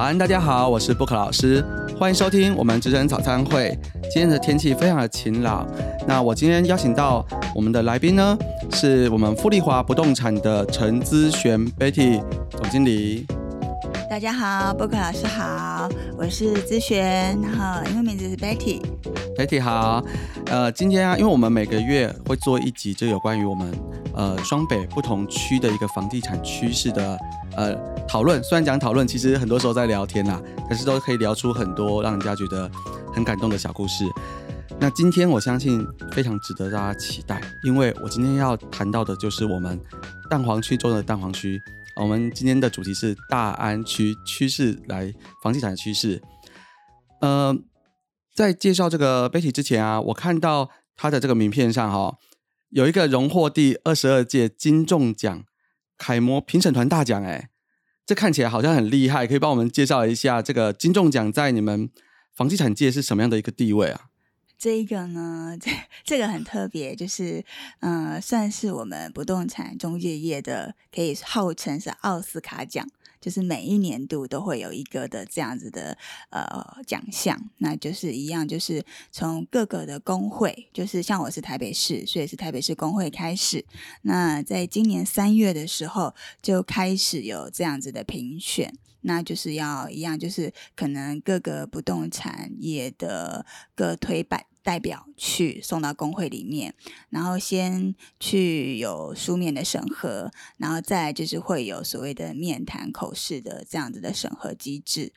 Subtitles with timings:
[0.00, 1.62] 早安，大家好，我是布克老师，
[1.98, 3.78] 欢迎收听我们职人早餐会。
[4.04, 5.68] 今天的天气非常的晴朗，
[6.08, 7.22] 那我今天邀请到
[7.54, 8.38] 我们的来宾呢，
[8.72, 13.26] 是我们富丽华不动产的陈资璇 Betty 总经理。
[14.08, 18.80] 大家好，布克老师好，我是资璇，然后英文名字是 Betty。
[19.36, 20.02] Betty 好，
[20.46, 23.70] 呃，今天啊，因为我们每个月会做一集，就有关于我们
[24.14, 27.18] 呃双北不同区的一个房地产趋势的
[27.54, 27.76] 呃
[28.10, 28.42] 讨论。
[28.42, 32.68] 虽然讲讨论，其实很多时候在聊天啦，但是都可以聊出很多让人家觉得
[33.14, 34.04] 很感动的小故事。
[34.80, 39.80] 那今天我相信非常值得大家期待，因为我今天要谈到的就是我们
[40.28, 41.62] 蛋黄区中的蛋黄区。
[41.94, 46.20] 我们今天的主题是大安区趋势来房地产的趋势。
[47.20, 47.56] 呃，
[48.34, 52.16] 在介绍这个 Betty 之前啊，我看到他的这个名片上哈，
[52.70, 55.44] 有一个荣获第二十二届金钟奖
[55.96, 57.49] 楷模评审团大奖，哎，
[58.06, 61.90] 这看起来好像很厉害，可以帮我们介绍一下这个金钟奖在你们
[62.34, 64.06] 房地产界是什么样的一个地位啊？
[64.58, 65.70] 这一个呢， 这
[66.04, 67.44] 这个很特别，就是
[67.78, 72.86] 呃，算是我们不动产中介业的，可以号称是奥斯卡奖，
[73.20, 75.96] 就是每一年度都会有一个的这样子的
[76.30, 83.64] 呃奖项，那就是一样，就是从各个的工会，就是像我是台北市，所以是台北市工会开始，
[84.02, 88.72] 那在今年三月的时候就开始有这样子的评选。
[89.02, 93.44] 那就是要一样，就是可能各个不动产业的
[93.74, 96.74] 各推办代表去送到工会里面，
[97.08, 105.12] 然后先去有书面的审核，然后再就是会有所谓的面谈口试的这样子的审核机制，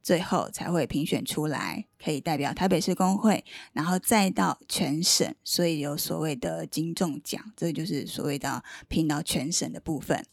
[0.00, 10.24] 最后才会评选出来，可以代表台北市工会，然后再到全省，所以有所谓的金钟奖，这就是所谓的评到全省的部分。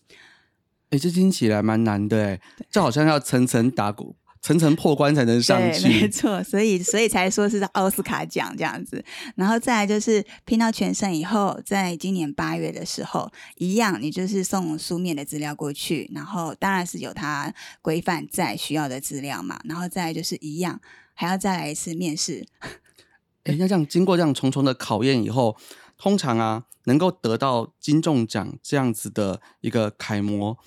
[0.92, 5.88] 哎，这听起来蛮难的哎，这好像要层层打鼓、层层破关才能上去。
[5.88, 9.04] 没错，所以所以才说是奥斯卡奖这样子。
[9.36, 19.62] 然后再来就是拼到全胜以后，在今年八月的时候，一样，你就是送书面的资料过去，然后当然是有它规范在需要的资料嘛。
[19.64, 20.82] 然后再来就是一样，
[21.14, 22.46] 还要再来一次面试。
[23.46, 25.56] 哎，那这样经过这样重重的考验以后，
[25.98, 30.58] 通常啊，能够得到金钟奖这样子的一个楷模。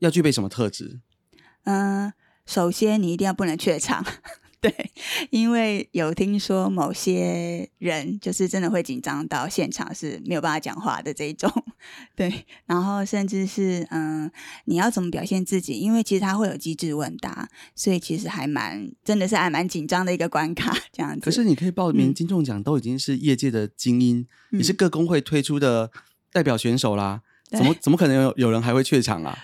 [0.00, 1.00] 要具备什么特质？
[1.64, 2.12] 嗯，
[2.44, 4.04] 首先你一定要不能怯场，
[4.60, 4.74] 对，
[5.30, 11.50] 因为有听说某些人就是真的会紧张到现场是没有办法讲话的这一种，
[12.16, 14.30] 对，然后甚至是嗯，
[14.64, 15.74] 你要怎么表现自己？
[15.74, 21.20] 因为其实他会有机智问答，所以其实还蛮真的是还蛮紧张的一个关卡这样子。
[21.20, 25.90] 可是你可以报名金钟奖，都已经是业界的精英，你是各工会推出的
[26.32, 29.38] 代表选手啦，怎么怎么可能有有人还会怯场啊？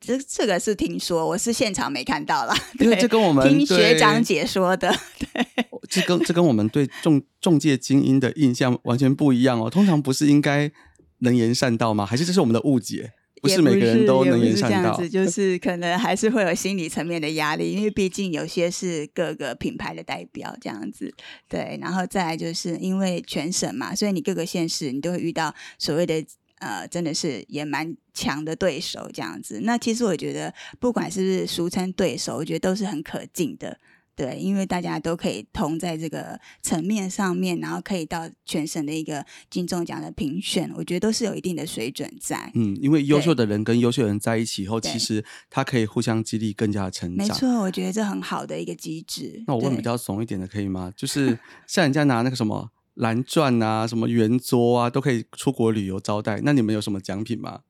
[0.00, 2.56] 这这个是听说，我是现场没看到啦。
[2.78, 5.46] 因为这跟我们听学长解说的，对，
[5.88, 9.68] 这跟这跟我们对中中介精英的印象完全不一样哦。
[9.68, 10.72] 通常不是应该
[11.18, 12.06] 能言善道吗？
[12.06, 13.12] 还是这是我们的误解？
[13.42, 21.14] 不是每个人都能言善道， 就是可能还是会有心理层面的压力，因为毕竟有些是各个品牌的代表这样子。
[21.48, 26.24] 对，然后再来就是因为全省嘛，所以你各个县市你都会遇到所谓的。
[26.60, 29.60] 呃，真的是也蛮强的对手这样子。
[29.64, 33.78] 那其实我觉得，不管是不是俗称对手，我觉得都是很可敬的。
[34.16, 42.50] 对，因为大家都可以同在这个层面上面，然后可以到全省的一个金钟奖的评选，我觉得都是有一定的水准在。
[42.54, 47.26] 嗯，因为优秀的人跟优秀人在一起以后，其实他可以互相激励，更加的成长。
[47.26, 49.42] 没错，我觉得这很好的一个机制。
[49.46, 50.92] 那我问比较怂一点的，可以吗？
[50.94, 52.70] 就是 像人家拿那个什么。
[53.00, 56.40] 蓝钻啊，什么圆桌啊，都可以出国旅游招待。
[56.44, 57.60] 那你们有什么奖品吗？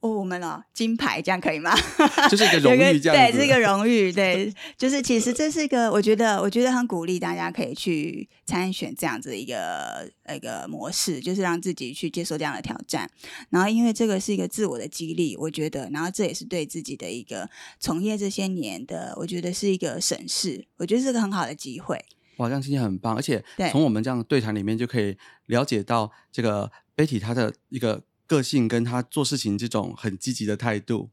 [0.00, 1.74] 哦，我们哦，金牌这样可以吗？
[2.30, 4.12] 就是一个荣誉， 这样对，是一个荣誉。
[4.12, 13.10] 对，就是其实这是一个，我觉得，我觉得很鼓励大家可以去参选这样子一个一个模式，就是让自己去接受这样的挑战。
[13.48, 17.48] 然后，因为这个是一个自我的激励，我觉得，然后这也是对自己的一个
[17.80, 22.04] 从业这些年的，我觉得是一个审视，我觉得是个很好的机会。
[22.36, 25.16] 哇，这样听起来很棒，而且从我们这样对谈里面就可以
[25.46, 31.10] 了解到这个 Betty 她的一个个性，跟她做事情这种很积极的态度。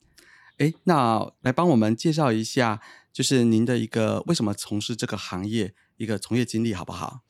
[0.58, 2.82] 哎，那来帮我们介绍一下，
[3.12, 7.22] 就是您的一个为什么从事这个行业一个从业经历，好不好？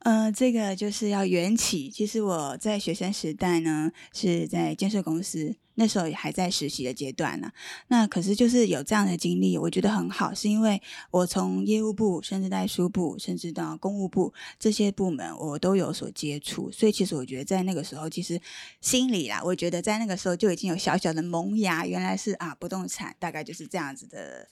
[0.00, 1.88] 呃，这个就是要缘起。
[1.88, 5.56] 其实我在学生时代呢，是在建设公司。
[5.76, 7.50] 那时候也还在实习的阶段呢，
[7.88, 18.38] 那可是就是有这样的经历，我觉得很好，是因为我从业务部，甚至代书部，甚至到公务部这些部门，我都有所接触，所以其实我觉得在那个时候，其实
[18.82, 24.48] 心里啦，我觉得在那个时候就已经有小小的萌芽，原来是啊，不动产大概就是这样子的。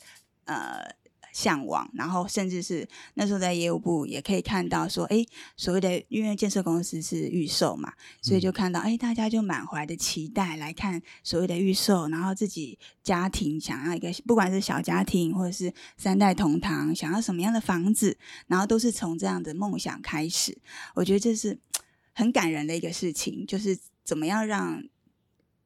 [0.46, 1.07] 呃。
[1.32, 5.24] 向往，然后甚至是那时候在业务部也可以看到说，哎，
[5.56, 18.16] 所谓的因为建设公司是预售嘛，所以就看到哎，大家就满怀的期待来看所谓的预售，然后自己家庭想要一个，不管是小家庭或者是三代同堂，想要什么样的房子，
[18.46, 20.56] 然后都是从这样的梦想开始。
[20.94, 21.58] 我觉得这是
[22.12, 24.82] 很感人的一个事情，就是怎么样让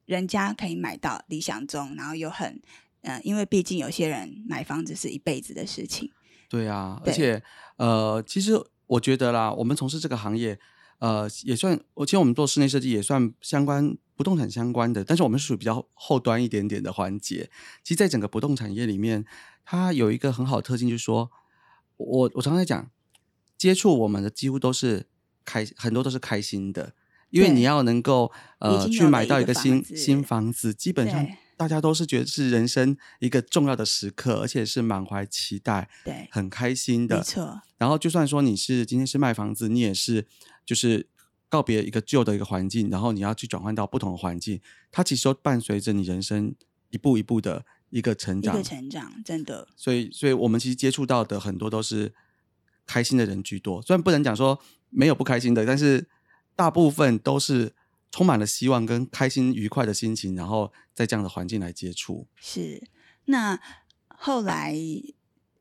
[0.05, 2.61] 人家可以买到理想中，然后又很。
[3.03, 6.11] 嗯，因为毕竟有些人买房子是一辈子的事情。
[6.49, 7.43] 对啊，而且
[7.77, 8.53] 呃，其实
[8.87, 10.59] 我觉得啦，我们从事这个行业，
[10.99, 17.51] 呃，也算，其实我们做室内设计也算相关不动产相关的，但是我们是属于比较后端一点点的环节。
[17.83, 19.25] 其实，在整个不动产业里面，
[19.65, 21.31] 它有一个很好的特性，就是说，
[21.97, 22.91] 我我常常在讲，
[23.57, 25.07] 接触我们的几乎都是
[25.45, 26.95] 开，很多都是开心的，
[27.31, 31.27] 因为你要能够呃去买到一个新新房子，基本上。
[31.63, 37.19] 大家都是觉得是人生一个重要的时刻，而且是满怀期待，对，很开心的。
[37.19, 37.63] 没错。
[37.79, 40.27] 然后就算说你是今天是卖房子，你也是
[40.67, 41.07] 就是
[41.49, 44.61] 告别一个旧的一个环境，然后你要去转换到不同的环境，
[44.91, 46.53] 它其实都伴随着你人生
[46.91, 49.69] 一步一步的一个成长，一个成长，真的。
[49.77, 52.13] 所以，所以我们其实接触到的很多都是
[52.85, 54.59] 开心的人居多，虽然不能讲说
[54.91, 56.09] 没有不开心的，但是
[56.57, 57.73] 大部分都是。
[58.13, 62.29] 充满了希望跟开心愉快的心情，然后在这样的环境来接触。
[62.37, 62.81] 是，
[63.25, 63.59] 那
[64.07, 64.77] 后来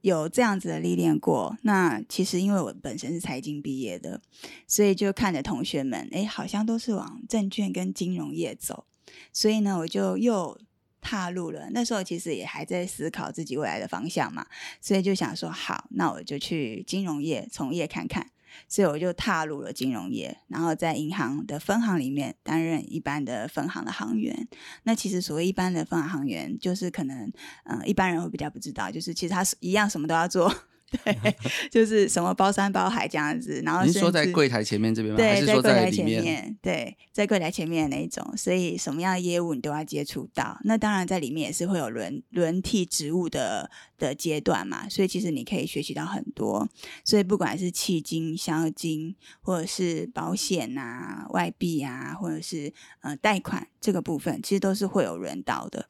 [0.02, 1.58] 有这样子的历练过。
[1.64, 4.22] 那其实因为我本身是财经毕业的，
[4.68, 8.86] 所以就看着同学们，哎，好像都是往证券跟金融业走。
[9.32, 10.60] 所以呢，我就又
[11.00, 11.70] 踏入了。
[11.72, 14.46] 那时候其实也还在思考自己未来的方向嘛，
[14.82, 18.32] 所以就想说，好，那我就去金融业从业看看。
[18.68, 24.48] 所以我就踏入了金融业，然后在银行的分行里面担任一般的分行的行员。
[24.84, 27.32] 那其实所谓一般的分行行员，就是可能
[27.66, 30.54] 嗯一般人会比较不知道，就是其实他是一样什么都要做。
[30.92, 31.36] 对，
[31.72, 35.18] 就是什么包山包海这样子，然后您说在柜台前面这边吗？
[35.18, 40.60] 对，在柜台前面，对，在柜台前面的那一种，所以什么样的业务你都要接触到。
[40.64, 46.68] 那当然在里面也是会有轮轮替职务的的阶段嘛，所以其实你可以学习到很多。
[47.06, 55.88] 所以不管是契金、销金，或者是保险啊、外币啊，或者是呃贷款这个部分，其实都是会有轮到的。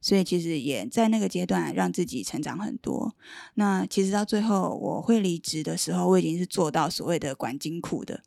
[0.00, 3.14] 所以其实也在那个阶段让自己成长很多。
[3.54, 8.22] 那其实到最后我会离职的时候，我已经是做到所谓的管金库的。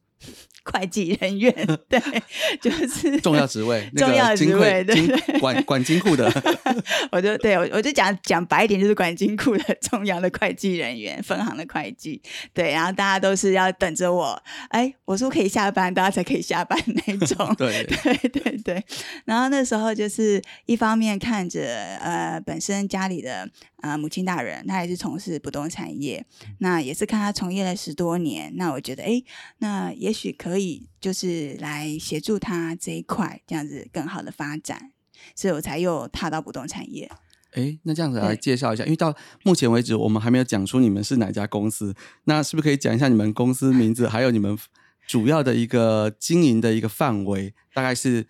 [0.71, 1.53] 会计人员
[1.89, 2.01] 对，
[2.61, 6.31] 就是重要职位，重要职位对管管金库的，
[7.11, 12.21] 我就对我我就讲讲白一点，就是管金库的重要的会计人员，分行的会计，
[12.53, 18.83] 对，然后大家都是要等着我，哎，我说可以下班，大家才可以下班那种，对对对对，
[19.25, 21.61] 然后那时候就是一方面看着
[21.99, 23.49] 呃本身家里的。
[23.83, 26.25] 啊，母亲大人，他也是从事不动产业，
[26.59, 29.21] 那也是看他从业了十多年，那我觉得，哎，
[29.57, 34.93] 那也许可以就是来协助他这一块，这样子更好的发展，
[35.35, 37.11] 所以我才又踏到不动产业。
[37.55, 39.13] 哎，那这样子来介绍一下，因为到
[39.43, 44.57] 目前为止我们还没有讲出你们是哪家公司，那是不是可以讲一下你们公司名字，还有你们
[45.05, 48.25] 主要的一个经营的一个范围，大概是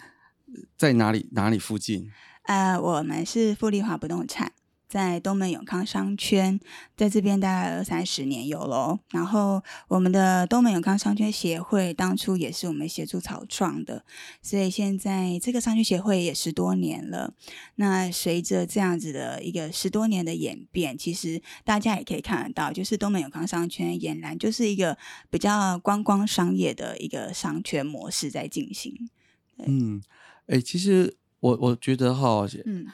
[0.75, 2.11] 在哪里哪里附近？
[2.45, 4.51] 呃，我们是富丽华不动产。
[4.93, 6.59] 在东门永康商圈，
[6.95, 8.99] 在这边大概二三十年有喽。
[9.09, 14.05] 然后我们的东门永康商圈协会当初也是我们协助草创的，
[14.43, 17.33] 所以现在这个商圈协会也十多年了。
[17.77, 24.95] 那随着这样子的一个十多年的演变，其实大家也可以看得到，就是东门永康商圈俨然就是一个
[25.31, 29.09] 比较观光商业的一个商圈模式在进行。
[29.57, 30.03] 嗯，
[30.45, 32.85] 哎，其实我我觉得哈，嗯。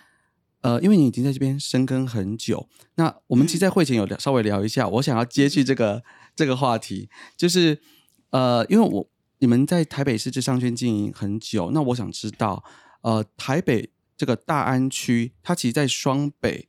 [0.61, 6.03] 呃，因为你已经在这边深耕很久，那我们其实，在会前有聊稍微聊一下，我想要接续这个
[6.35, 7.81] 这个话题，就是
[8.31, 12.63] 呃，因为我你们在台北市这商圈经营很久，那我想知道，
[13.01, 16.67] 呃，台北这个大安区，它其实，在双北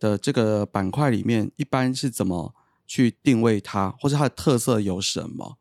[0.00, 2.54] 的这个板块里面，一般是怎么
[2.86, 5.58] 去定位它，或者它的特色有什么？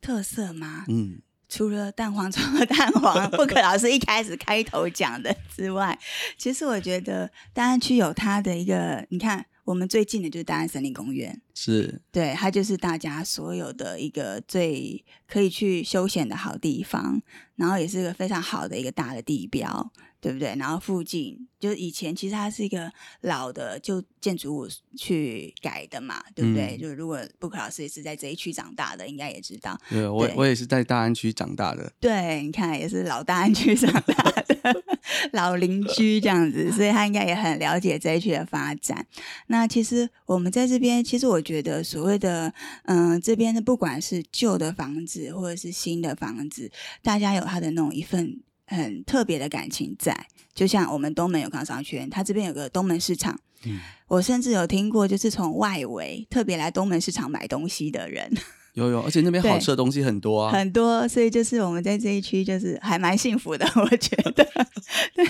[0.00, 0.84] 特色吗？
[0.88, 1.22] 嗯。
[1.48, 5.98] 除了蛋黄 中的蛋黄，不可老师一开始开头讲的之外，
[6.36, 17.20] 其实我觉得大安区有它的一个，你看我们最近的就是大安森林公园，是对，它就是大家所有的一个最可以去休闲的好地方，
[17.56, 19.92] 然后也是一个非常好的一个大的地标。
[20.18, 20.56] 对不对？
[20.58, 26.76] 然后附近就是以前其实它是一个老的旧建筑物去改的嘛，对不对？
[26.76, 29.78] 就是如果布克老师也是在这一区长大的，应该也知道。
[29.88, 31.92] 对，我我也是在大安区长大的。
[32.00, 34.82] 对，你看也是老大安区长大的
[35.32, 39.06] 老邻居这样子，所以他应该也很了解这一区的发展。
[39.48, 42.52] 那其实我们在这边，其实我觉得所谓的
[42.84, 46.70] 嗯，这边的不管是旧的房子或者是新的房子，
[47.02, 48.40] 大家有他的那种一份。
[48.68, 53.38] 很特别的感情在，就像我们东门有康商圈，它这边有个东门市场。
[53.64, 58.28] 嗯，我甚至有听过，就是从外围特别来东门市场买东西的人。
[58.76, 61.08] 有有，而且那边好吃的东西很多啊，很多。
[61.08, 64.46] 所以就是我们在这一区，就是还蛮幸福的，我觉得。
[65.16, 65.26] 对。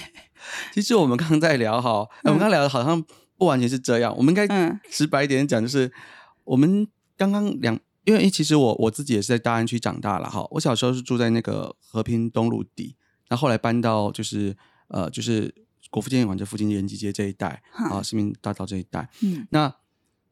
[0.74, 3.02] 其实我们刚刚在聊哈，我们刚聊的好像
[3.38, 4.14] 不完全是这样。
[4.16, 4.46] 我们应该
[4.90, 5.90] 直白一点讲，就是
[6.44, 6.86] 我们
[7.16, 10.46] 刚刚两，因为其实我我自己也是在大安区长大了哈。
[10.50, 12.96] 我小时候是住在那个和平东路底。
[13.28, 14.56] 那后来搬到就是
[14.88, 15.52] 呃就是
[15.90, 19.72] 国父纪念馆这附近延吉街这一带啊市民大道这一带，嗯，那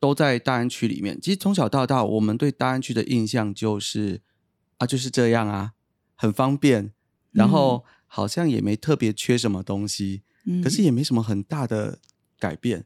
[0.04, 1.18] 都在大安区里面。
[1.18, 4.20] 其实从小到大，我们对大安区的印象就是
[4.76, 5.72] 啊就是这样啊，
[6.14, 6.92] 很方便，
[7.32, 12.00] 然后好像也没特别缺什么东西，嗯，可是也没什么很大的
[12.38, 12.84] 改变。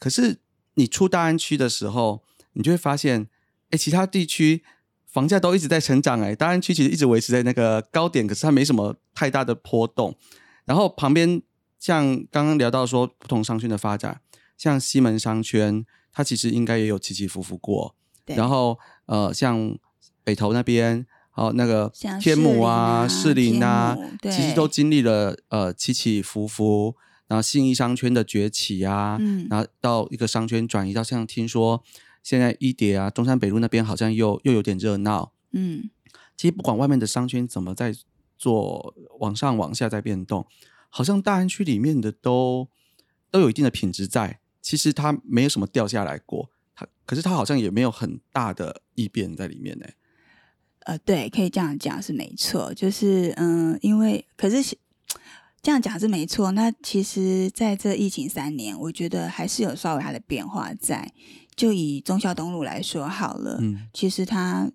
[0.00, 0.40] 可是
[0.74, 2.24] 你出大安区的时候，
[2.54, 3.28] 你就会发现，
[3.70, 4.64] 哎，其他地区。
[5.06, 10.16] 房价都一直在成长哎，大安区其实一直维持在那个高点，可是它没什么太大的波动。
[10.64, 11.40] 然后旁边
[11.78, 14.20] 像刚刚聊到说不同商圈的发展，
[14.56, 17.94] 像西门商圈，它其实应该也有起起伏伏过。
[18.26, 19.78] 然后呃，像
[20.22, 26.96] 北投那边，好那个天母啊、士林啊，其实都经历了呃起起伏伏。
[27.26, 29.18] 然后信义商圈的崛起啊，
[29.48, 31.82] 然后到一个商圈转移到像听说。
[32.22, 35.34] 现在一叠啊，中山北路那边好像又又有点热闹。
[35.52, 35.90] 嗯，
[36.34, 37.94] 其实不管外面的商圈怎么在
[38.38, 40.46] 做往上往下在变动，
[40.88, 42.66] 好像大安区里面的都
[43.30, 44.40] 都有一定的品质在。
[44.64, 49.86] 其实它没有什么掉下来过，它可是它好像也没有很大的异变在里面呢。
[50.86, 52.72] 呃，对，可以这样讲是没错。
[52.72, 54.76] 就是嗯，因为可是
[55.60, 56.50] 这样讲是没错。
[56.52, 61.12] 那其实在这疫情三年，我觉得还是有稍微它的变化在。
[61.54, 64.72] 就以忠孝东路来说好了，嗯，其实它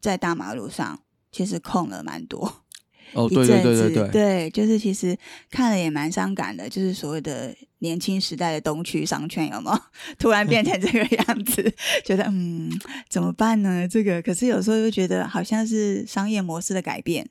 [0.00, 2.64] 在大马路上其实空了蛮多，
[3.12, 5.16] 哦，对对对对对，对，就是其实
[5.50, 9.80] 看了也蛮伤感的，就是所谓的年轻时代的东区商圈有没有
[10.18, 11.72] 突然变成这个样子？
[12.04, 12.70] 觉得嗯，
[13.08, 13.86] 怎么办呢？
[13.88, 17.28] 这个可是有时候又觉得好像是商业模式的改变。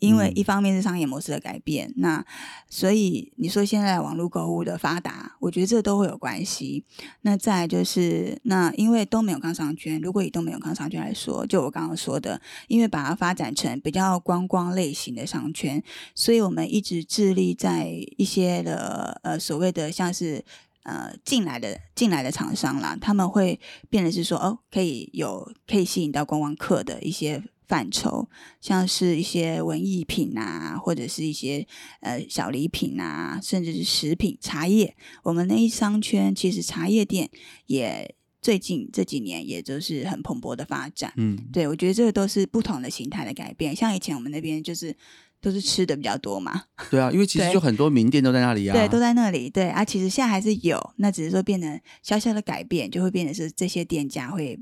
[0.00, 2.24] 因为一方面是商业模式的改变，那
[2.68, 6.84] 所以你说现在网络购物的发达，我觉得这都会有关系。
[7.20, 15.82] 那再就是那因为都没有康商圈，如果以都没有康商圈来说，就我刚刚说的，因为把它发展成比较观光类型的商圈，
[16.14, 20.42] 所以我们一直致力在一些的呃所谓的像是
[20.84, 27.42] 呃进来的进来的厂商啦，他们会变得是说哦可以有可以吸引到观光客的一些。
[27.70, 28.28] 范畴
[28.60, 31.64] 像是一些文艺品啊，或者是一些
[32.00, 34.96] 呃小礼品啊，甚至是食品、茶叶。
[35.22, 37.30] 我们那一商圈其实茶叶店
[37.66, 38.12] 也
[38.42, 41.12] 最近这几年也都是很蓬勃的发展。
[41.16, 43.76] 嗯，对，我觉得这个都是不同的形态的改变。
[43.76, 44.92] 像以前我们那边就是
[45.40, 46.64] 都是吃的比较多嘛。
[46.90, 48.74] 对啊，因为其实就很多名店都在那里啊。
[48.74, 49.48] 对，都在那里。
[49.48, 54.58] 对啊，其实现在还是有，那只是说变得小小的改变，就会变得是这些店家会。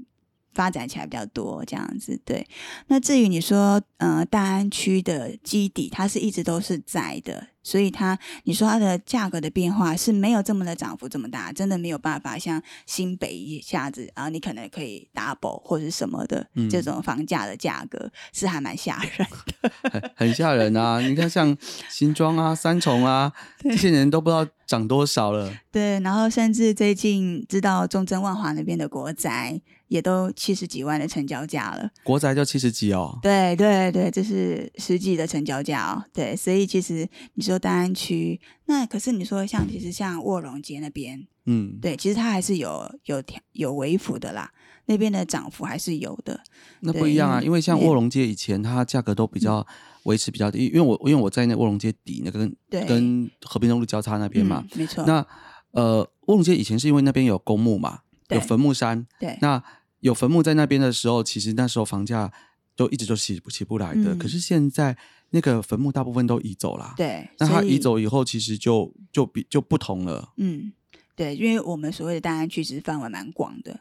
[0.58, 2.44] 发展起来比较多这样子，对。
[2.88, 19.28] 那至于你说，呃，大安区的基底，它是一直都是在的，所以它，你说它的价格的变化是没有这么的涨幅这么大，真的没有办法像新北一下子啊，你可能可以 double 或者什么的这种房价的价格是还蛮吓人
[19.60, 20.98] 的，很吓人啊！
[21.00, 21.54] 你看像
[21.90, 25.52] 新庄啊、三重啊，这些人都不知道涨多少了。
[25.70, 29.60] 对，然后甚至最近知道中正万华那边的国宅。
[29.88, 33.18] 也都七十几万的成交价了，国宅就七十几哦。
[33.22, 36.04] 对对对，这是实际的成交价哦。
[36.12, 43.22] 对，所以其实你说大安区，那可是你说像其实像卧龙街那边，嗯，对，其实它还是有有
[43.52, 44.50] 有微幅的啦，
[44.86, 46.40] 那边的涨幅还是有的。
[46.80, 49.66] 那不一样啊，因为像卧龙街以前它价格都比较
[50.04, 55.04] 维持比较低，因为我因为我在那卧龙街底那个跟跟和平东路交叉那边嘛，没错。
[55.06, 55.26] 那
[55.72, 59.62] 呃，卧龙街以前是因为那边有公墓嘛，有坟墓山，对，那。
[60.00, 62.32] 有坟墓在那边的时候，其实那时候房价
[62.76, 64.14] 都一直都起不起不来的。
[64.14, 64.96] 可是现在
[65.30, 70.32] 那个坟墓大部分都移走了，对，那它移走以后，其实就就比就不同了。
[70.36, 70.72] 嗯，
[71.14, 73.80] 对，因为我们所谓的大安区其实范围蛮广的。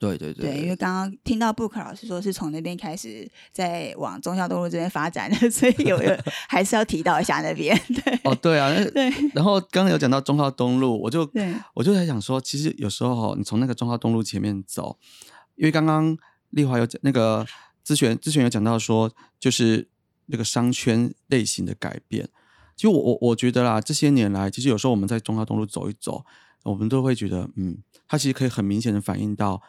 [0.00, 6.16] 对对对，对，因为刚刚听到布克老师说是从那边开始在往中孝东路这边发展的，所以有有
[6.48, 7.76] 还是要提到一下那边。
[8.04, 9.10] 对，哦对啊，对。
[9.34, 14.96] 然后刚刚有讲到中孝东路，我就对我就在想说，其实有时候你从那个中孝东路前面走，
[15.56, 16.16] 因为刚刚
[16.50, 17.44] 丽华有讲那个
[17.82, 19.88] 资璇资璇有讲到说，就是
[20.28, 22.28] 那个商圈类型的改变。
[22.76, 26.24] 其实我我我觉得啦，这些年来，其实有时候我们在中华东路走一走，
[26.62, 29.62] 我们都会觉得，嗯，它其实可以很明显的反映到。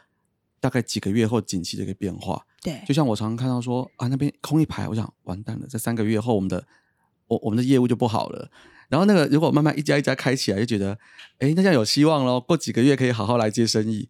[0.62, 6.68] 大概几个月后景气的一个变化，对，就像我常常看到说啊，那边空一排，我想完蛋了，在三个月后，我们的
[7.28, 8.51] 我我们的业务就不好了。
[8.89, 11.00] 然后那个如果慢慢一家一家开起来，就觉得
[11.38, 14.10] 哎，那这样有希望喽，过几个月可以好好来接生意。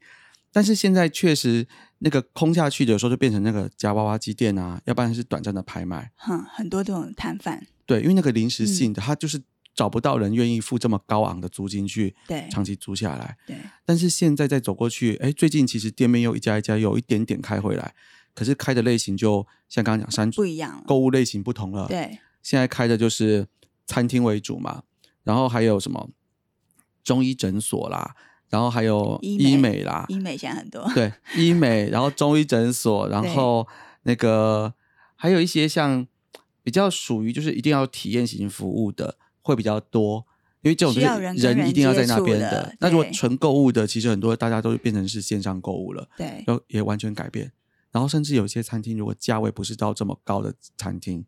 [0.52, 1.68] 但是现在确实
[2.00, 9.42] 那个空下去的时候，就变成那个夹娃娃机店啊，要不然是短暂的拍卖，哼，很多这种摊贩，对，因为那个临时性的，它就是。
[9.76, 12.14] 找不到人愿意付这么高昂的租金去
[12.52, 13.38] 长期租下来。
[13.48, 17.96] 对，但是现在再走过去，哎，最近其实店面又一家一家有一点点开回来，
[18.34, 21.88] 可是开的类型就像刚刚讲三不一样，购物类型不同了。
[21.88, 23.48] 对，现在开的就是
[23.86, 24.84] 餐厅为主嘛，
[25.24, 26.10] 然后还有什么
[27.02, 28.14] 中医诊所啦，
[28.50, 30.90] 然后还有医美啦，医美现在很多。
[30.94, 33.68] 对，医美， 然后中医诊所，然后
[34.04, 34.74] 那个
[35.16, 36.08] 还有一些像
[36.64, 39.18] 比较属于就是一定要体验型服务的。
[39.42, 40.24] 会比较多，
[40.62, 41.08] 因为这种就是
[41.42, 42.76] 人一定要在那边的。
[42.80, 47.52] 那如果纯购物的，其实很多大家都变成是线上购物了，对，都也完全改变。
[47.92, 51.26] 然后甚至有些餐厅，如果价位不是到这么高的餐厅，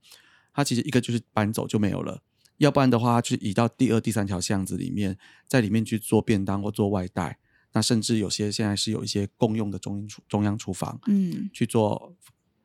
[0.54, 2.22] 它其实一个就是搬走就没有了，
[2.62, 7.38] 要不然的话，就移到第二、第三条巷子里面，在里面去做便当或做外带。
[7.74, 12.16] 那甚至有些现在是有一些共用的中央厨中央厨房，嗯，去做。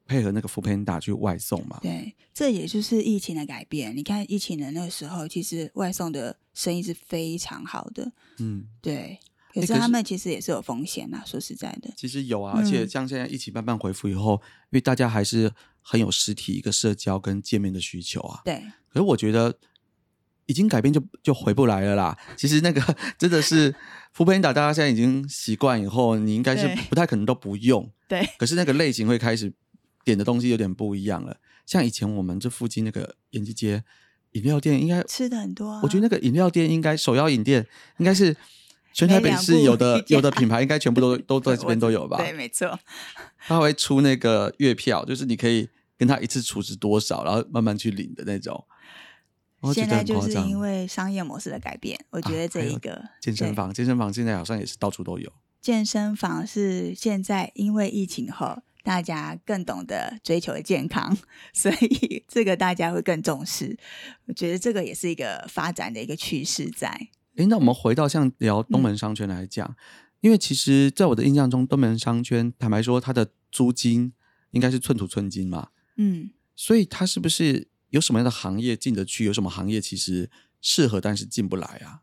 [0.08, 1.80] 配合那个福佩达去外送嘛？
[1.82, 3.92] 对，这也就是疫情的改变。
[3.96, 8.12] 你看疫情的那个时候，其实外送的生意是非常好的。
[8.38, 9.18] 嗯，对。
[9.52, 11.24] 可是他们其实也是有风险呐。
[11.26, 12.52] 说实在的，其实有啊。
[12.56, 14.34] 而且像现在疫情慢慢恢复以后，
[14.70, 18.42] 因为大家还是很有实体一个社交跟见面的需求啊。
[18.44, 18.62] 对。
[18.88, 19.58] 可是我觉得
[20.46, 22.18] 已经改变就就回不来了啦。
[22.36, 22.82] 其实那个
[23.18, 23.74] 真的是
[24.12, 27.90] 福佩达，大家现在已经习惯以后，你应该是不太可能都不用。
[28.08, 28.28] 对。
[28.38, 29.52] 可是那个类型会开始。
[30.06, 33.82] 点的东西有点不一样了，像以前我们这附近那个延吉街
[34.34, 35.80] 饮料店，应该吃的很多。
[35.82, 37.66] 我觉得那个饮料店应该首要饮店，
[37.98, 38.36] 应该是
[38.92, 42.18] 全台北市有的有的品牌，应该全部都 都在这边都有吧？
[42.18, 42.78] 对，没错。
[43.48, 48.64] 他会出那个月票，就是你可以跟他一次储值多少，然后慢慢去领的那种。
[49.74, 55.32] 现在就是因为商业模式的改变，我觉得这一个健身房，健身房现在好像也是到处都有。
[55.60, 58.62] 健身房是现在因为疫情后。
[58.86, 61.18] 大家更懂得追求健康，
[61.52, 63.76] 所以这个大家会更重视。
[64.26, 66.86] 我觉得这个也是一个发展的一个趋势在。
[67.34, 69.74] 哎，那我们回到像聊东门商圈来讲，
[70.20, 74.12] 因为其实在我的印象中，东门商圈坦白说，它的租金
[74.52, 75.70] 应该是寸土寸金嘛。
[75.96, 77.66] 嗯，所以它是不是
[77.96, 79.24] 有什么样的行业进得去？
[79.24, 80.30] 有什么行业其实
[80.60, 82.02] 适合，但是进不来啊？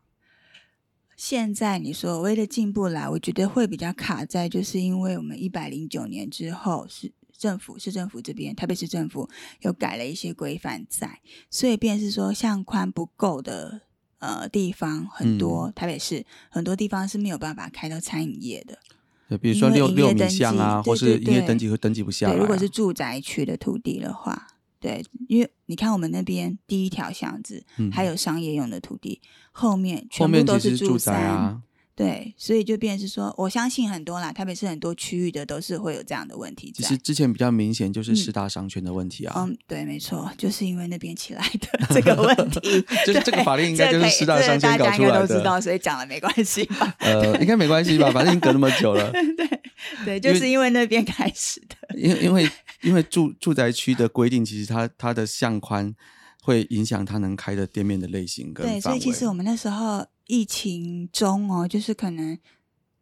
[1.16, 9.30] 现在你所谓的进不来，我觉得会比较卡在，就是因为我们一百零九年之后是政府市政府这边，特别是政府
[9.60, 13.82] 又改了一些规范在，所以便是说向宽不够的
[14.18, 18.80] 呃地方很多，台北市很多地方是没有办法开到餐饮业的，
[19.28, 22.34] 对，比如说六六米巷啊，或是营业登记会登记不下来。
[22.34, 24.48] 如果是住宅区的土地的话。
[24.84, 29.18] 对，因为你看我们那边第一条巷子还有商业用的土地，
[29.50, 31.62] 后面全部都是住宅啊。
[31.96, 36.72] 对，所以就变是说，我相信很多啦，特别是很多区域的都是会有这样的问题。
[36.74, 39.34] 其实之前比较明显就是四大商圈的问题啊。
[39.36, 42.84] 嗯，对，没错，就是因为那边起来的这个问 题。
[43.06, 45.26] 就是这个法令应该就是四大商圈搞出来的。
[45.26, 46.94] 都知道，所以讲了没关系吧？
[46.98, 48.10] 呃，应该没关系吧？
[48.10, 49.12] 反正已经隔那么久了。
[50.04, 51.98] 对对，就是因为那边开始的。
[51.98, 52.48] 因因为。
[52.82, 55.94] 因为住住宅区的规定，其实它它的巷宽
[56.42, 62.38] 会影响它能开的店面的类型跟对，所以其实我们那时候疫情中哦，就是可能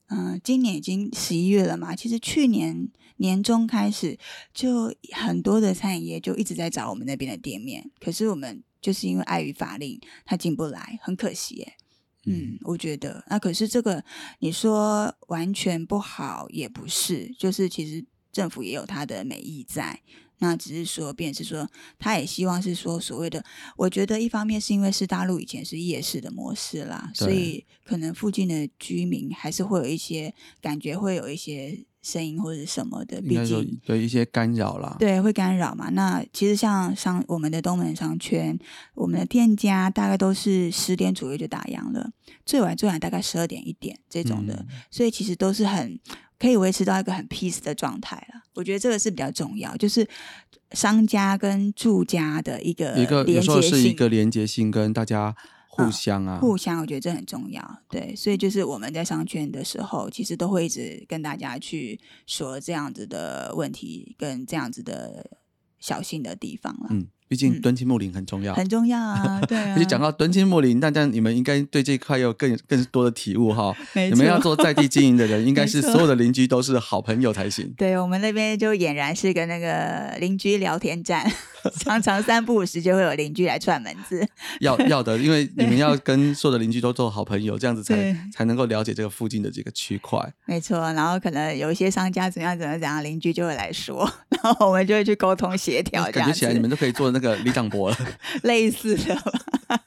[0.09, 4.19] 嗯，今年已经十一月了嘛，其实去年年中开始
[4.53, 11.73] 就很多的餐饮业就一直在找我们那边的店面，可是我们就是因为碍于法令，他进不来，很可惜耶。
[12.27, 14.05] 嗯，我觉得那可是这个
[14.39, 18.05] 你说完全不好也不是，就是其实。
[18.33, 20.01] 政府也有他的美意在，
[20.43, 23.43] 那只是说，便是说，他也希望是说，所谓的，
[23.77, 34.97] 我觉得一方面是因为是大陆以前是夜市的模式啦，所以可能附近的居民还是会有一些感觉，会有一些声音或者什么的，毕竟对一些干扰啦。
[34.99, 35.91] 对会干扰嘛。
[35.91, 38.59] 那其实像商我们的东门商圈，
[38.95, 42.11] 我们的店家大概都是十点左右就打烊了，
[42.45, 46.01] 最晚最晚大概十二点一点这种的，嗯所以其实都是很
[46.43, 48.43] 可以维持到一个很 peace 的状态了。
[48.55, 50.05] 我觉得这个是比较重要，就是
[50.73, 53.79] 商家跟住家的一个一个有连时候接性。
[53.79, 55.37] 是一个连接性，跟大家
[55.69, 57.63] 互相啊，互相，我觉得这很重要。
[57.89, 65.31] 对，所以就是我们在商圈的时候，其实都会一直跟大家去说这样子的问题，跟这样子的
[65.79, 68.53] 小心的地方了，嗯，毕竟嗯敦亲睦邻很重要。
[68.53, 69.41] 很重要啊。
[69.49, 73.75] 对啊，而且讲到敦亲睦邻，大家你们应该对这一块有更更多的体悟哈。
[73.97, 77.73] 没你们要做在地经营的人，应该是 所有的邻居都是好朋友才行。
[77.79, 81.27] 对我们那边就俨然是个那个邻居聊天站，
[81.81, 84.29] 常常三不五时就会有邻居来串门子。
[84.61, 90.21] 要要的，因为你们要跟所有的邻居都做好朋友，这样子才才能够了解这个附近的这个区块。
[90.45, 94.07] 没错，然后可能有一些商家怎样怎样怎样，邻居就会来说，
[94.43, 97.97] 然后我们就会去沟通协调，感觉起来你们都可以做那个李长博了。
[98.43, 99.15] 类似的
[99.67, 99.81] 吧，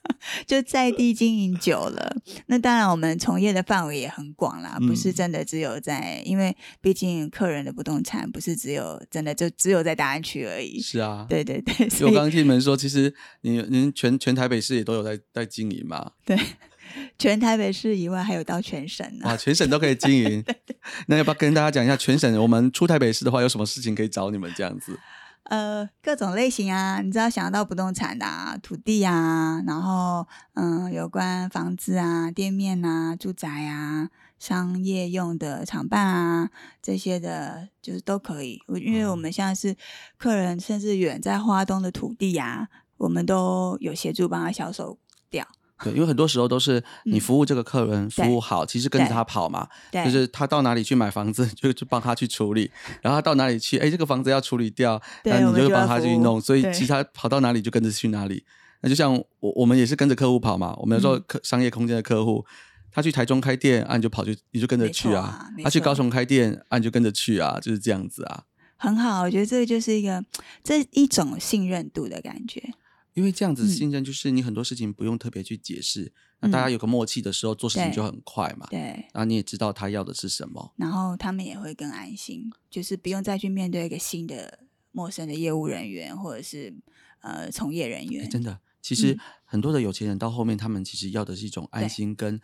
[0.48, 2.15] 就在地经营久了。
[2.48, 10.80] 那当然，我们从业的范围也很广啦，不是嗯真的只有在，因为毕竟客人的不动产不是只有真的就只有在大安区而已。
[10.80, 16.39] 是啊，对对对，所以我刚刚听你们说，其实你您全全台北市也都有在在经营嘛，对
[17.17, 19.28] 全台北市以外，还有到全省呢。
[19.28, 20.43] 哇，全省都可以经营。
[21.08, 24.98] 那要不要跟大家讲一下，全省我们出台北市的话，有什么事情可以找你们这样子？
[25.46, 36.50] 呃，各种类型啊，你知道想到不动产的啊，土地啊，然后嗯，有关房子啊、店面啊、住宅啊、商业用的厂办啊
[36.82, 38.60] 这些的，就是都可以。
[38.68, 39.76] 我因为我们现在是
[40.18, 44.98] 客人，甚至远在花东的土地啊，我们都有协助帮他销售
[45.30, 45.48] 掉。
[45.84, 58.46] 对，因为很多时候都是你嗯服务这个客人，对服务好，其实跟着他跑嘛，对，就是他到哪里去买房子，就就帮他去处理，然后他到哪里去，哎，这个房子要处理掉，那你就帮他去弄，所以其实他跑到哪里就跟着去哪里。
[58.82, 62.46] 那就像我我们也是跟着客户跑嘛，我们有时候嗯客商业空间的客户。
[62.92, 65.52] 他去台中开店，啊，你就跑去，你就跟着去啊啊。
[65.66, 68.44] 他去高雄开店，啊，你就跟着去啊，就是这样子啊。
[68.78, 69.24] 很好。
[69.24, 70.24] 我觉得这个就是一个
[70.64, 72.64] 这一种信任度的感觉。
[73.15, 78.67] 因为这样子嗯信任，就是你很多事情不用特别去解释，那大家嗯有个默契的时候，做事情就很快嘛。
[78.69, 78.80] 对，
[79.13, 80.73] 然后你也知道他要的是什么。
[80.75, 84.60] 然后他们也会更安心，就是不用再去面对一个新的
[84.91, 86.75] 陌生的业务人员或者是
[87.21, 88.30] 呃从业人哎员。
[88.30, 92.39] 真的，其实嗯很多的有钱人到后面，他们其实要的是一种安心，跟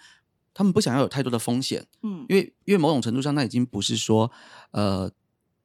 [0.53, 4.31] 他们不想要有太多的风险，嗯，因为因为某种程度上，那已经不是说
[4.71, 5.12] 呃，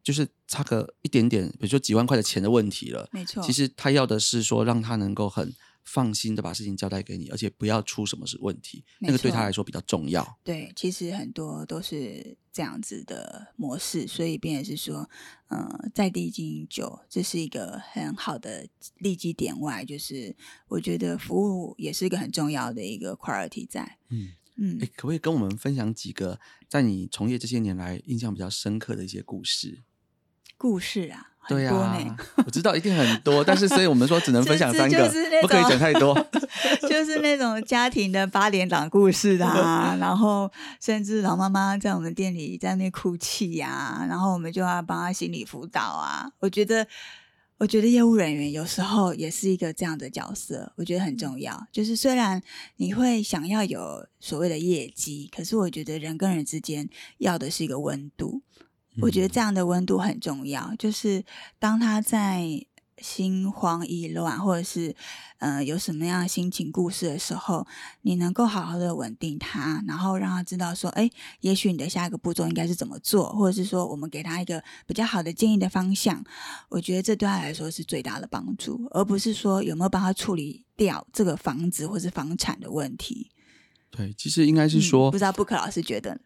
[0.06, 3.08] 就是差个一点点，比如说几万块的钱的问题了。
[3.10, 3.42] 没错。
[3.42, 10.38] 其实他要的是说，让他能够很放心的把事情交代给你，而且不要出什么是问题，那个对他错来说比较重要。
[10.44, 15.10] 对，其实很多都是这样子的模式，所以变成是说，
[15.48, 20.36] 呃，在地经营久，这是一个很好的利基点外，就是
[20.68, 23.98] 我觉得服务也是一个很重要的一个 quality 在。
[24.10, 26.38] 嗯，嗯哎，可不可以跟我们分享几个
[26.68, 29.82] 在你从业这些年来印象比较深刻的一些故事？
[30.58, 31.96] 故事啊，很对多呢。
[31.96, 32.16] 啊，
[32.46, 35.08] 我知道一定很多，但是所以我们说只能分享 三个，
[35.42, 36.14] 不可以种讲太多。
[36.88, 46.30] 就是那种家庭的八点档故事啊，然后甚至老妈妈在我们店里在那哭泣呀、然后我们就要帮她心理辅导啊。
[46.40, 46.86] 我觉得，
[47.58, 51.66] 我觉得业务人员有时候也是一个这样的角色，我觉得很重要。
[51.70, 52.42] 就是虽然
[52.76, 56.88] 你会想要有所谓的业绩，可是我觉得人跟人之间
[57.18, 58.42] 要的是一个温度。
[59.00, 61.24] 我觉得这样的温度很重要，就是
[61.58, 62.66] 当他在
[62.98, 64.96] 心慌意乱，或者是
[65.36, 67.66] 呃有什么样的心情故事的时候，
[68.00, 76.24] 你能够好好的稳定他，然后让他知道说，哎，也许你的下一个步骤应该是怎么做，或者是说我们给他一个比较好的建议的方向。
[76.70, 83.30] 我觉得这对他来说是最大的帮助，而不是说有没有帮他处理掉这个房子或是房产的问题。
[83.90, 86.20] 对，其实应该是嗯说不，知道布克老师觉得呢？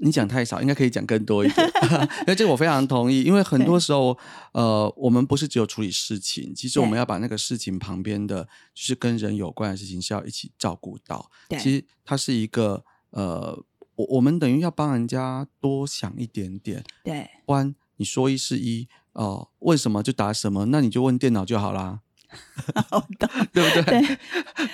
[0.00, 1.66] 你讲太少，应该可以讲更多一点。
[2.20, 4.16] 因为这个我非常同意，因为很多时候，
[4.52, 11.30] 呃，我们不是只有处理事情，其实我们要把那个事情旁边的，就是跟人有关的事情，是要一起照顾到。
[11.58, 13.62] 其实它是一个，呃，
[13.96, 22.00] 我我们等于要帮人家多想一点点，对，不然你说一是一，哦、问什么就答什么，那你就问电脑就好啦。
[22.92, 23.28] 我懂。
[23.54, 24.00] 对不对？
[24.02, 24.18] 对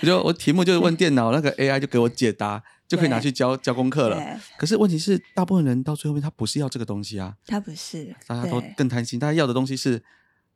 [0.02, 4.40] 我就我题目就是问电脑，那个 AI 就给我解答，就可以拿去教教功课了。
[4.58, 10.02] 可是问题是，大部分人到最后面他不是要这个东西啊，他不是，大家都更贪心，大家要的东西是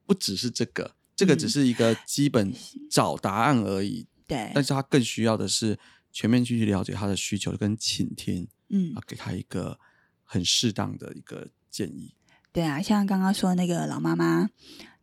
[0.07, 2.53] 不只是这个，这个只嗯是一个基 本
[2.91, 5.79] 找答案而已，对但，是他更需要的是
[6.13, 9.79] 全面去了解他的需求跟倾听，嗯啊，给他一个
[10.25, 12.15] 很适当的一个建议？
[12.53, 14.49] 对啊，像刚刚说那个老妈妈，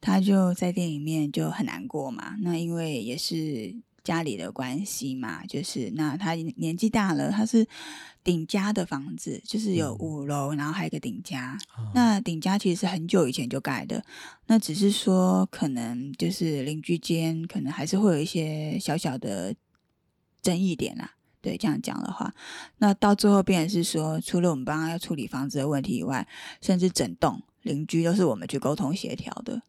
[0.02, 2.36] 她就在店里面就很难过嘛。
[2.42, 3.76] 那因为也是
[4.06, 7.68] 家里的关系嘛，就是那他年纪大了，他是
[8.24, 11.58] 顶家的房子，就是有五楼，然后还有一个顶家。
[11.94, 14.06] 那顶家其实是很久以前就盖的，
[14.46, 19.54] 那只是说可能就是邻居间可能还是会有一些小小的
[20.42, 21.12] 争议点啦。
[21.42, 22.34] 对，这样讲的话，
[22.78, 26.28] 那到最后变成是说，除了我们帮他要处理房子的问题以外，
[26.62, 29.62] 甚至整栋邻居都是我们去沟通协调的。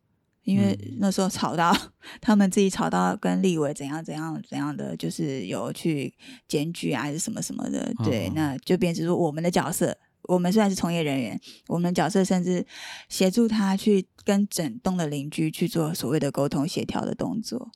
[0.46, 1.76] 因为那时候吵到
[2.22, 6.14] 他们自己吵到跟立委怎样怎样怎样的，就是有去
[6.46, 7.92] 检举啊，还是什么什么的。
[8.04, 12.64] 对，那就变成说我们的角色，我们虽然是从业人员，我们角色甚至
[13.08, 17.70] 协助他去跟整栋的邻居去做所谓的沟通协调的动作。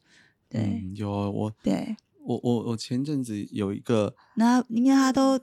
[0.49, 1.97] 对，有我对。
[2.23, 5.41] 我我我前阵子有一个，那因为他都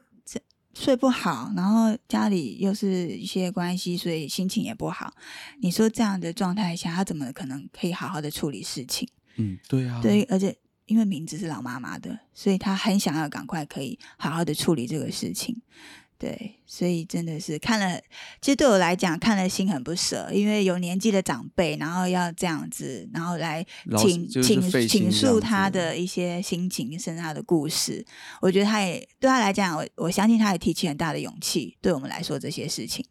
[0.80, 5.12] 睡不好，然后家里又是一些关系，所以心情也不好。
[5.60, 9.10] 你说这样的状态下，他怎么可能可以好好的处理事情？
[9.38, 15.60] 嗯，对啊，对，而且因为名字是老妈妈的，所以他很想要赶快可以好好的处理这个事情。
[16.20, 18.02] 对，所以真的是看了，
[18.42, 23.64] 其实对我来讲看了心很不舍，因为有年纪的长辈，然后要这样子，然后来
[24.00, 28.04] 倾倾倾诉他的一些心情，甚至他的故事。
[28.42, 33.06] 我觉得他也对他来讲，我我相信他也提起很大的勇气，对我们来说这些事情。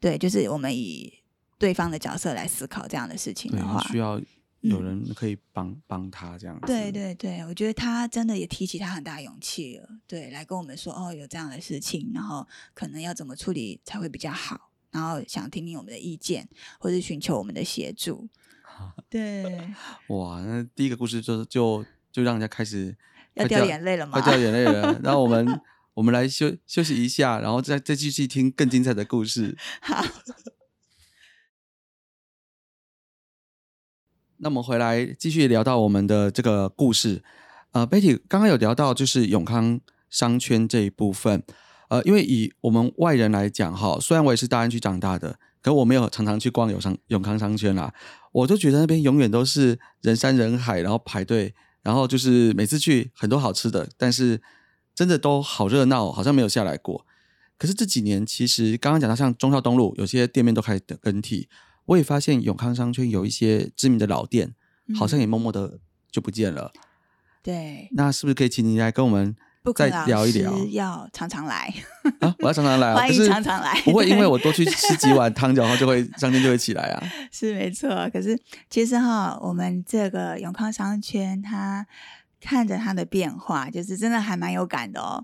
[0.00, 1.12] 对，就是我们以
[1.56, 4.20] 对方的角色来思考这样的事情的话，需要。
[4.62, 16.48] 有人可以帮帮他这样子，对对对，我觉得他真的也提起他很大勇气了，对，来跟我们说哦，有这样的事情，然后可能要怎么处理才会比较好，然后想听听我们的意见，
[16.78, 18.28] 或者寻求我们的协助。
[19.10, 19.44] 对，
[20.08, 22.96] 哇，那第一个故事就就就让人家开始
[23.34, 24.16] 要掉眼泪了吗？
[24.18, 25.60] 要掉眼泪了， 然后我们
[25.94, 29.58] 我们来休休息一下，然后再再继续听更精彩的故事。
[29.80, 30.04] 好。
[34.42, 37.22] 那我们回来继续聊到我们的这个故事。
[37.70, 41.44] 呃，Betty 刚刚有聊到就是永康商圈这一部分。
[41.88, 47.94] 呃，因为以我们外人来讲，哈，虽然我也是大安区长大的，可我没有常常去逛永商永康商圈啦。
[48.32, 54.42] 我就觉得那边永远都是人山人海，然后排队，然后就是每次去很多好吃的，但是
[54.92, 57.06] 真的都好热闹，好像没有下来过。
[57.56, 61.48] 可是这几年，其实刚刚讲到像中孝东路，有些店面都开始更替。
[61.86, 64.54] 我也发现永康商圈有一些知名的老店，
[64.98, 65.78] 好像也默默的
[66.10, 66.72] 就不见了。
[67.42, 69.34] 对，那是不是可以请你来跟我们
[69.74, 70.56] 再聊一聊？
[70.70, 71.74] 要常常来
[72.20, 72.34] 啊！
[72.38, 73.80] 我要常常来， 欢迎常常来。
[73.82, 77.02] 不会因为我多去吃几碗汤，然后就会商店就会起来啊。
[77.32, 78.38] 是没错，可是
[78.70, 81.84] 其实哈，我们这个永康商圈，它
[82.40, 85.22] 看着它的变化，就是真的还蛮有感的哦。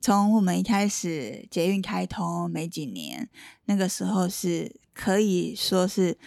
[0.00, 3.28] 从我们一开始捷运开通没几年，
[3.66, 6.18] 那个时候是可以说是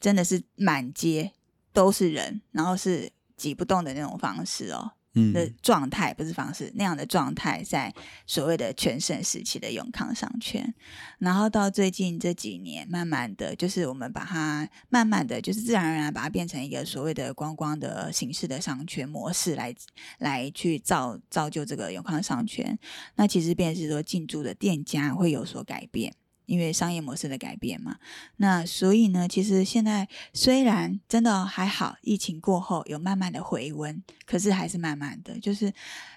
[0.00, 1.30] 真的是满街
[1.74, 4.92] 都是人，然后是挤不动的那种方式哦。
[5.32, 7.90] 的状态不是方式那样的状态，在
[8.26, 10.74] 所谓的全盛时期的永康商圈，
[11.18, 19.74] 然后到最近这几年，慢慢的就是我们把它慢慢的就是自然而然把它变成一个所谓的观光的形式的商圈模式来
[20.18, 22.78] 来去造造就这个永康商圈。
[23.14, 26.12] 那其实便是说进驻的店家会有所改变。
[26.46, 27.96] 因为商业模式的改变嘛，
[28.36, 35.72] 那所以呢，其实现在虽然真的还好，疫情过后有慢慢的回温，可是还是慢慢的，就是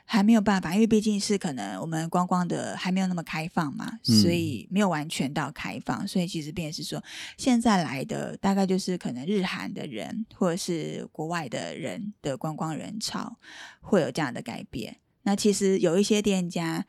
[0.05, 7.03] 还没有办法，因为毕竟是可能我们观光的还没有那么开放嘛，所以没有完全到开放，所以其实便是说，
[7.35, 13.37] 现在来的大概就是可能日韩的人或者是国外的人的观光人潮
[13.81, 14.97] 会有这样的改变。
[15.23, 16.85] 那其实有一些店家。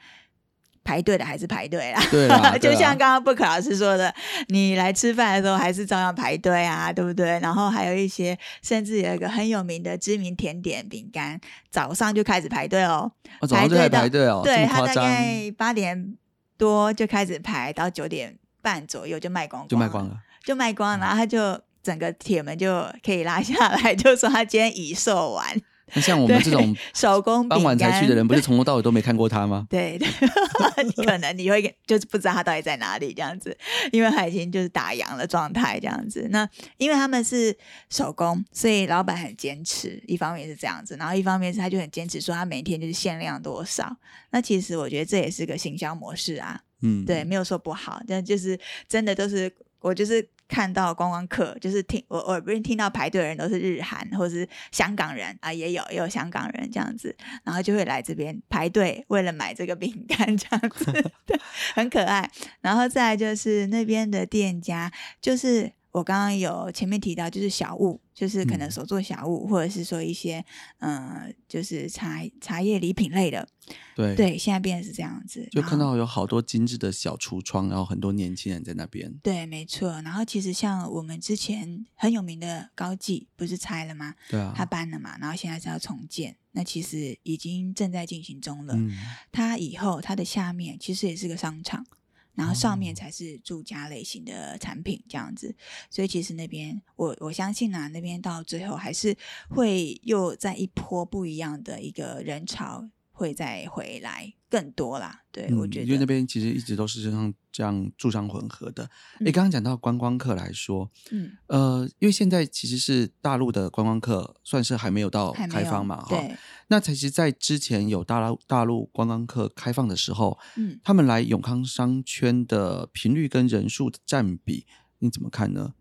[0.90, 4.12] 排队的还是排队啦，对 就像刚刚布克老师说的，
[4.48, 7.38] 你来吃饭的时候还是照样排队啊，对不对？
[7.38, 13.12] 然后还有一些，甚至有一个很有名的知名甜点饼干，早上就开始排队哦，
[13.48, 16.16] 排队排队哦，对他大概八点
[16.59, 25.46] 多就开始排，到九点半左右就卖光，就卖光了，就卖光，然后他就整个铁门就可以拉下来，就说他今天已售完。
[25.94, 29.66] 那像我们这种 手工傍晚才去的人，不是从头到尾都没看过他吗？
[29.70, 30.09] 对对，
[31.05, 33.57] 可能你会就是不知道他到底在哪里这样子，
[33.92, 36.26] 因为他已经就是打烊了状态这样子。
[36.31, 36.48] 那
[36.79, 37.57] 因为他们是
[37.88, 43.96] 手工，所以老板很坚持，一方面是这样子，然后一方面是他就很坚持说他每天就是限量多少。
[44.31, 50.29] 那其实我觉得这也是个行销模式啊，嗯，对，没有说不好，但就是真的都是我就是。
[50.50, 60.84] 看到观光客，就是听我我不是听到排队的人都是日韩或是香港人啊，也有也有香港人这样子，然后就会来这边排队，为了买这个饼干这样子，
[61.24, 61.40] 对，
[61.76, 62.28] 很可爱。
[62.60, 70.44] 然后再就是那边的店家，就是我刚刚有前面提到，就是小物，就是可能嗯手做小物，或者是说一些
[70.79, 73.48] 呃，就是茶茶叶礼品类的，
[73.96, 79.12] 对对，现在变得是这样子，就看到有好多精致的小橱窗，然后很多年轻人在那边。
[79.22, 80.00] 对，没错。
[80.03, 84.14] 然后其实像我们之前很有名的高技，不是拆了吗？
[84.29, 88.74] 对啊，他搬了嘛，然后现在是要重建，那其实已经正在进行中了。
[88.76, 88.96] 嗯，
[89.33, 91.85] 它以后它的下面其实也是个商场，
[92.34, 95.54] 然后上面哦才是住家类型的产品这样子。
[95.90, 99.16] 所以其实那边我我相信啊，那边到最后还是
[99.48, 105.22] 会又在一波不一样的一个人潮会再回来更多啦。
[105.32, 108.90] 对、我觉得，嗯因为那边其实一直都是这样这样住商混合的。
[109.20, 116.20] 你，嗯刚刚讲到观光客来说，嗯呃，因为现在其实是大陆的观光客算是还没有到开放嘛，哈。
[116.66, 120.80] 那其实，在之前有大陆大陆观光客开放的时候，嗯。
[120.82, 124.66] 他们来永康商圈的频率跟人数的占比，
[124.98, 125.74] 你怎么看呢？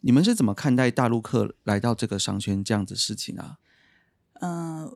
[0.00, 3.56] 你们是怎么看待大陆客来到这个商圈这样子事情啊？
[4.40, 4.94] 嗯，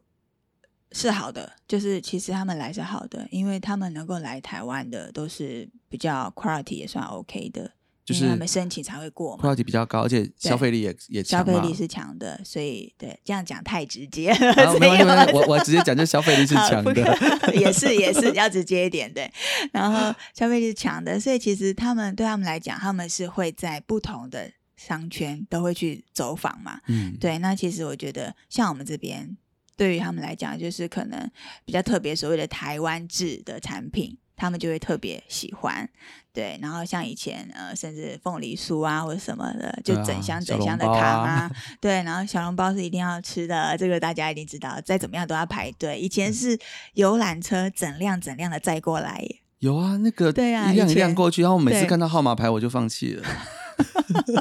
[0.92, 7.70] 是好的，就是其实他们来是好的，因为他们能够来台湾的都是比较 quality 也算 OK 的，
[8.04, 11.40] 就是他们申请才会过嘛，quality 比较高，而且消费力也也强。
[11.40, 14.38] 消费力是强的，所以对这样讲太直接了，
[14.80, 17.18] 没关系，没有我我我直接讲，就消费力是强的。
[17.52, 19.30] 也是也是 要直接一点对，
[19.72, 29.36] 然后消费力是强的，所以其实他们对他们来讲，他们是会在不同的商圈都会去走访嘛，嗯，对，那其实我觉得，像我们这边，
[29.78, 31.30] 对于他们来讲，就是可能
[31.64, 35.88] 比较特别所谓的台湾制的产品，他们就会特别喜欢。
[36.34, 45.98] 对，然后像以前呃，甚至凤梨酥啊或者什么的，就整箱整箱的笼包扛啊 对，然后小笼包是一定要吃的，这个大家一定知道，再怎么样都要排队。
[45.98, 46.58] 以嗯前是
[46.94, 53.24] 游览车整辆整辆的载过来耶，有啊，那个对啊一辆一辆过去，然后我每次看到号码牌我就放弃了。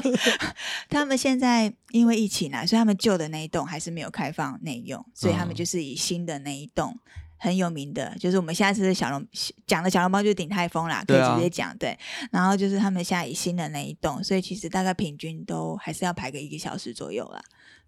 [0.88, 6.98] 他们现在因为疫情啊，所以他们旧的那一栋还是没有开放内用，所以他们嗯就是以新的那一栋
[7.36, 9.24] 很有名的，就是我们下次的小笼
[9.66, 11.96] 讲的小笼包就是鼎泰丰啦，可以直接讲对。
[12.30, 17.40] 然后就是他们现在以新的那一栋，所以其实大概平均都还是要排个一个小时左右啦。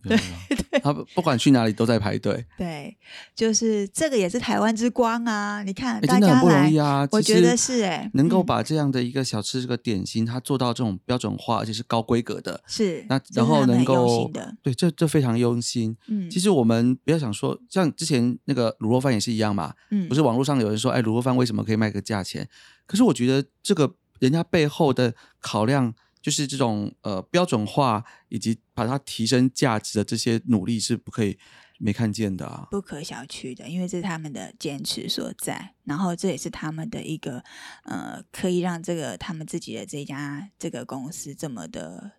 [0.03, 2.97] 对啊，他不不管去哪里都在排队，对，
[3.35, 5.63] 就是这个也是台湾之光啊！
[5.63, 7.07] 你看哎，大真的很不容易啊。
[7.13, 14.31] 我觉得是哎、能够嗯把这样的一个小吃这个点心，它做到这种标准化，而且是高规格的，是那然后能够，
[14.63, 15.97] 对，这这非常用心。
[16.09, 22.49] 嗯，其实我们不要想说，像之前那个卤肉饭也是一样嘛，嗯不是网络上有人说，哎，卤肉饭为什么可以卖个价钱？
[22.87, 31.39] 可是我觉得这个人家背后的考量，就是这种呃标准化以及把它提升价值的这些努力是不可以
[31.79, 32.69] 没看见的啊。
[32.71, 37.43] 不可小觑的，因为这是他们的坚持所在，然后这也是他们的一个
[37.85, 42.13] 呃，可以让这个他们自己的这家这个公司这么的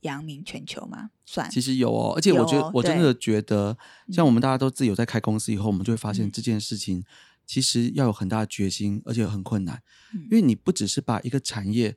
[0.00, 1.10] 扬名全球嘛？
[1.24, 3.78] 算，其实有哦，而且我觉得哦我真的觉得，
[4.12, 7.02] 像嗯我们大家都自己有在开公司以后，我们就会发现嗯这件事情
[7.46, 9.82] 其实要有很大的决心，而且很困难。
[10.12, 11.96] 嗯因为你不只是把一个产业，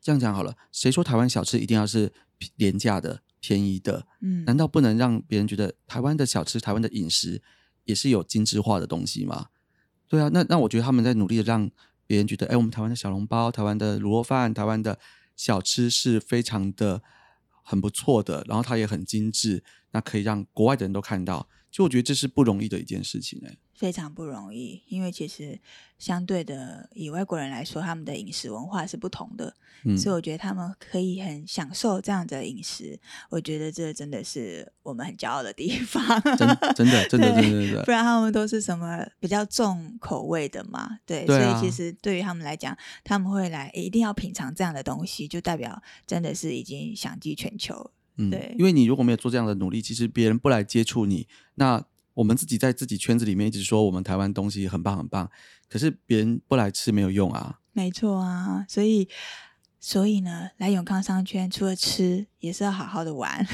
[0.00, 2.12] 这样讲好了，谁说台湾小吃一定要是
[2.56, 4.06] 廉价的、便宜的？
[4.20, 7.42] 嗯，难道不能让别人觉得台湾的小吃、台湾的饮食
[7.84, 9.48] 也是有精致化的东西吗？
[10.08, 11.70] 对啊，那那我觉得他们在努力的让
[12.06, 14.98] 别人觉得，哎，我们台湾的小笼包、台湾的卤肉饭、台湾的
[15.36, 17.02] 小吃是非常的
[17.62, 21.48] 很不错的，然后它也很精致，那可以让国外的人都看到。
[21.70, 25.60] 就我觉得这是不容易的一件事情、哎，非常不容易，因为其实
[25.98, 29.54] 相对的，以外国人来说，他们的饮食文化是不同的，
[29.84, 32.98] 嗯，所以我觉得他们可以很享受这样的饮食，
[33.30, 36.02] 我觉得这真的是我们很骄傲的地方。
[36.36, 40.98] 真 真的真的真的真的不然他们都是什么比较重口味的嘛？
[41.06, 47.92] 对，所以其实对于他们来讲，他们会来诶一定要品尝这样的东西，就代表真的是已经享誉全球。
[48.20, 51.82] 嗯，对因为你如果没有做这样的努力，其实别人不来接触你，那
[52.14, 55.30] 我们自己在自己圈子里面一直说我们台湾东西很棒很棒，
[55.68, 57.60] 可是别人不来吃没有用啊。
[57.72, 59.08] 没错啊，所以
[59.82, 63.30] 所以呢，来永康商圈除了吃，也是要好好的玩。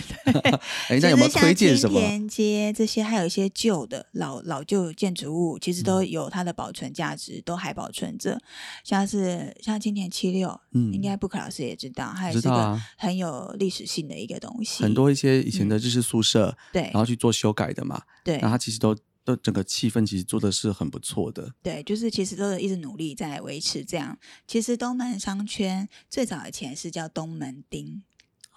[0.91, 2.01] 哎，那有没有推荐什么？
[2.01, 8.41] 金田街这些，还有一些旧的老老旧建筑物，其实都嗯有它的保存价值，都还保存着。
[8.83, 14.83] 像是像今年七六，嗯应该布克老师也知道，它也是一个很有历史性的一个东西。
[14.83, 18.97] 很多一些以前的日式宿舍，对然后去做修改的嘛，对那它其实都
[19.27, 21.53] 的整个气氛其实做的是很不错的。
[21.63, 24.17] 对，就是其实都是一直努力在维持这样。
[24.47, 28.01] 其实东门商圈最早以前是叫东门町，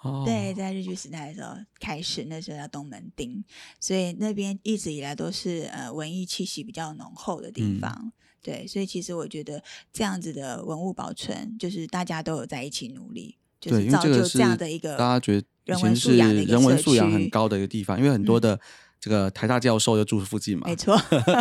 [0.00, 3.44] 哦，对，在日据时代的时候开始，那时候叫东门町，
[3.78, 8.12] 所以那边一直以来都是呃文艺气息比较浓厚的地嗯方。
[8.42, 9.62] 对，所以其实我觉得
[9.92, 18.60] 这样子的文物保存，就是大家都有在一起努力，就，是造就这样的一个大家觉得人文素养的一个人文素养很高的一个地方，因为很多嗯的
[19.00, 20.66] 这个台大教授就住附近嘛。
[20.66, 21.00] 没，错，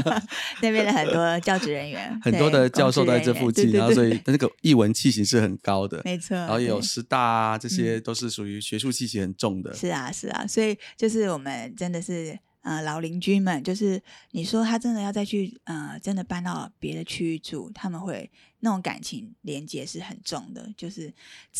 [0.61, 9.73] 那边的很多教职人员， 很多的教授都在这附近，然后所以那个译文气息是很高的，没错，然后也有师大啊，这些都是属于学术气息很重的。
[9.75, 14.01] 是啊，是啊，所以就是我们真的是呃老邻居们，就是
[14.31, 18.29] 你说他真的要再去呃真的搬到别的区域住，他们会
[18.59, 21.13] 那种感情连接是很重的，就是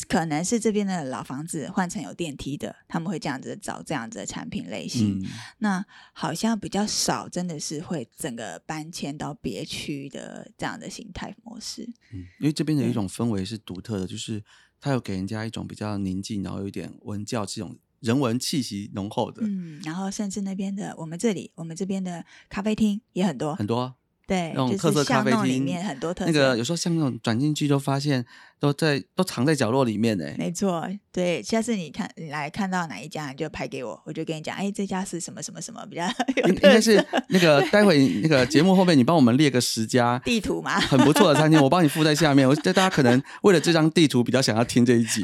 [0.07, 5.19] 可能是这边的老房子换成有电梯的，他们会这样子找这样子的产品类型。
[5.21, 5.25] 嗯，
[5.59, 11.83] 那好像比较少，真的是会整个搬迁到别区的这样的形态模式。
[12.13, 14.43] 嗯，因为这边的一种氛围是独特的，就是
[14.81, 23.95] 它有给人家一种比较宁静，然后有一点文教这种人文气息浓厚的，嗯，然后甚至那边的我们这里，我们这边的咖啡厅也很多，很多
[24.27, 26.31] 对，那种就是特色咖啡巷弄里厅面很多特色。
[26.31, 28.25] 那个有时候像那种转进去就发现
[28.59, 30.25] 都在都藏在角落里面呢。
[30.37, 36.05] 没错，对，下次你看你来看到哪一家，你就拍给我，我就跟你讲，哎，这家是什么什么什么比较
[36.35, 40.79] 有应应该是那个待会那个节目后面你帮我们列个十家 地图嘛。
[40.79, 42.47] 很不错的餐厅，我帮你附在下面。
[42.47, 45.23] 我觉得大家可能为了这张地图比较想要听这一集，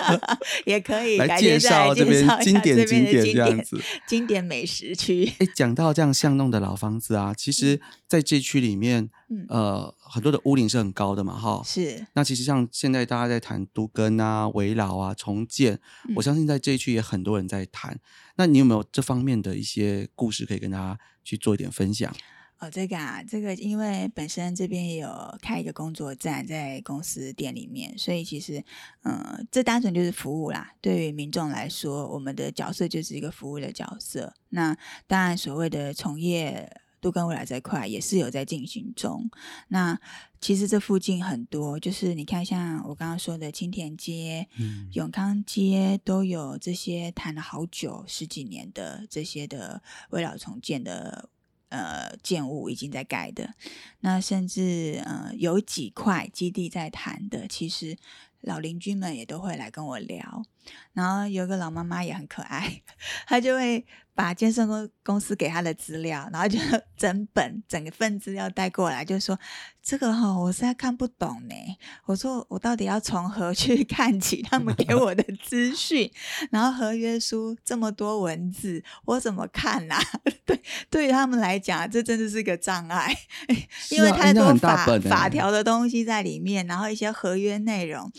[0.66, 3.80] 也可以来介绍这边经典景点这样子。
[4.06, 5.32] 经典美食区。
[5.38, 11.60] 哎，讲到这样巷弄的老房子啊，其实在这区里面，嗯，呃，很多的屋龄是很高的嘛，哈。
[11.64, 15.80] 是，那其实像现在大家在谈都更啊、围绕啊、重建，
[16.14, 17.98] 我嗯相信在这一区也很多人在谈。
[18.36, 22.14] 那你有没有这方面的一些故事可以跟大家去做一点分享？
[22.58, 25.08] 哦，这个啊，这个因为本身这边也有
[25.42, 28.64] 开一个工作站在公司店里面，所以其实，
[29.02, 30.72] 嗯，这单纯就是服务啦。
[30.80, 34.32] 对于民众来说，我们的角色就是一个服务的角色。
[34.48, 34.74] 那
[35.06, 39.30] 当然，所谓的从业都跟未来这块也是有在进行中。
[39.68, 39.96] 那
[40.40, 49.80] 其实这附近很多，就是你看，像我刚刚说的青田街、嗯，永康街都有这些谈了好久十几年的这些的
[50.10, 51.28] 未老重建的
[51.68, 53.54] 呃建物已经在盖的，
[54.00, 57.96] 那甚至呃有几块基地在谈的，其实
[58.40, 60.42] 老邻居们也都会来跟我聊。
[60.92, 62.82] 然后有个老妈妈也很可爱，
[63.26, 66.58] 她就会把健身公公司给她的资料，然后就
[66.96, 69.38] 整本整个份资料带过来，就说
[69.82, 71.54] 这个哈、我实在看不懂呢。
[72.06, 76.10] 我说我到底要从何去看起他们给我的资讯？
[76.50, 79.98] 然后合约书这么多文字，我怎么看呐、
[80.46, 83.14] 对，对于他们来讲，这真的是个障碍，
[83.90, 88.10] 因为太多法、法条的东西在里面，然后一些合约内容，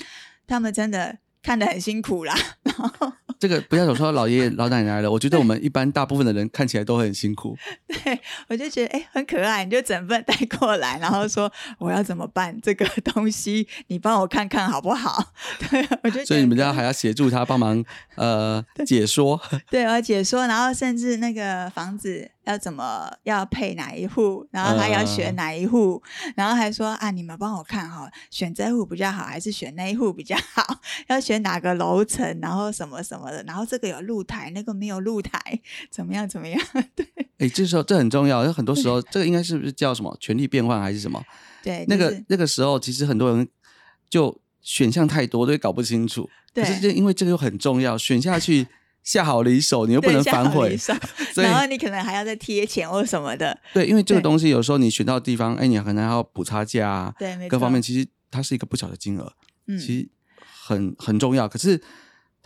[0.45, 2.35] 他们真的看得很辛苦啦。
[2.63, 7.55] 然后这个不要总说老爷爷老奶奶了，我觉得我们一般大部分的人看起来都很辛苦。
[7.88, 8.19] 对
[8.49, 15.33] 我就觉得哎、诶很可爱，你就整份带过来，然后说我要怎么办这个东西，你帮我看看好不好？
[15.69, 17.83] 对，我就觉得所以你们家还要协助他帮忙
[18.15, 26.01] 呃 解说，对，我要解说，然后甚至那个房子要怎么要配哪一户，然后他要选嗯哪一户，
[26.35, 30.79] 然后还说啊，你们帮我看哈，选这户比较好，还是选那一户比较好？
[31.07, 35.39] 要选哪个楼层，然后什么什么的，然后这个有露台，那个没有露台，
[35.91, 36.59] 怎么样怎么样？
[36.95, 37.05] 对
[37.38, 41.23] 哎，这时候这很重要，有很多时候这个应该是不是叫什么权力变换还是什么？
[41.63, 43.47] 对，那就是个那个时候其实很多人
[44.09, 46.30] 就选项太多，都会搞不清楚。
[46.53, 48.65] 可是对就因为这个又很重要，选下去
[49.03, 50.93] 下好离手，你又不能反悔所
[51.38, 59.32] 以然后你可能还要再贴钱或什么的，对，因为这个对东西有时候你选到地方，哎，你可能还要补差价啊，对，各方面其实它是一个不小的金额，
[59.67, 60.09] 嗯，其实
[60.39, 61.47] 很很重要。
[61.47, 61.80] 可是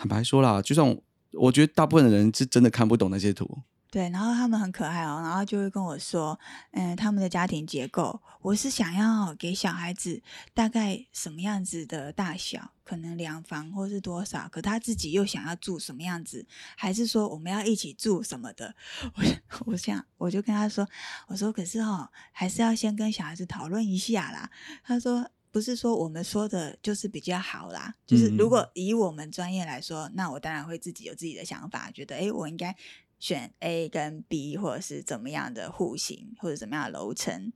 [0.01, 0.97] 坦白说啦，就算我
[1.33, 3.59] 我觉得大部分的人是真的看不懂那些图，
[3.91, 6.39] 对，然后他们很可爱哦，然后就会跟我说，
[6.71, 10.23] 嗯，他们的家庭结构，我是想要给小孩子
[10.55, 18.73] 大概什么样子的大小，可能两房或是多少，可他自己又想要住什么样子，还是说我们要一起住什么的？
[19.13, 19.23] 我
[19.71, 20.87] 我想我就跟他说，
[21.27, 24.49] 我说可是哦，还是要先跟小孩子讨论一下啦。
[24.83, 25.29] 他说。
[25.51, 32.75] 不是说我们说的就是比较好啦，就是如嗯果以我们专业来说，那我当然会自己有自己的想法，觉得哎，我应该
[33.19, 37.51] 选 A 跟 B，或者是怎么样的户型，或者怎么样的楼层，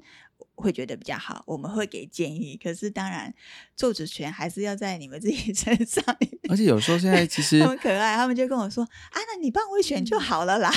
[0.56, 1.44] 会觉得比较好。
[1.48, 3.34] 我们会给建议，可是当然
[3.76, 6.04] 做主权还是要在你们自己 身上。
[6.50, 10.70] 而且有时候现在其实他们可爱，他们就跟我说：“啊，那你帮我选就好了啦。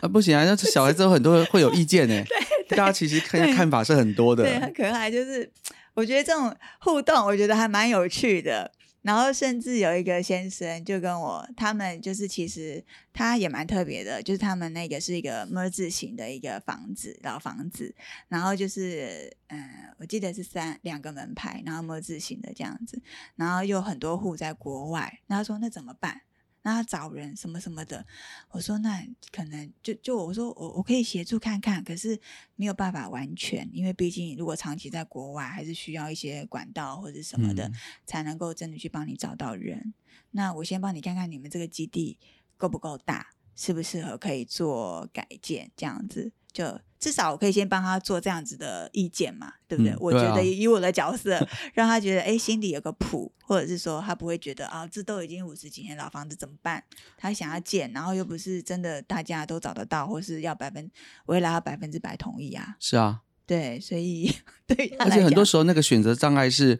[0.00, 2.24] 啊，不行啊，那 小孩子有很多会有意见 呢。
[2.68, 5.10] 对大家其实看看法是很多的，对，很可爱。
[5.10, 5.48] 就是
[5.94, 8.72] 我觉得这种互动，我觉得还蛮有趣的。
[9.02, 12.84] 然后甚至有一个先生就跟我，他们就是其实
[13.14, 17.94] 他也蛮特别的，就是他们那个是一个么字形的一个房子，老房子，
[18.28, 23.00] 然后就是嗯，我记得是三两个门牌，然后么字形的这样子，
[23.36, 26.20] 然后又很多户在国外，然后说那怎么办？
[26.62, 28.06] 那他找人什么什么的，
[28.50, 32.20] 我说那可能就就我说我我可以协助看看，可是
[32.56, 37.70] 没有办法完全，因为毕竟如果长期在国外，还是需要一些管道或者什么的，
[38.04, 39.94] 才能够真的去帮你找到人。
[40.32, 42.18] 那我先帮你看看你们这个基地
[42.56, 46.32] 够不够大，适不适合可以做改建这样子。
[46.52, 49.96] 就至少我可以先帮他做这样子的意见嘛，对不对？
[49.98, 56.84] 我觉得以我的角色， 让他觉得哎心里有个谱，或者是说他不会觉得啊，这都已经五十几年老房子怎么办？
[57.16, 60.90] 他想要建，然后又不是真的大家都找得到，或是要百分，
[61.24, 62.76] 我会拉他百分之百同意啊。
[62.78, 64.30] 是啊，对，所以
[64.68, 66.78] 对，而且很多时候那个选择障碍是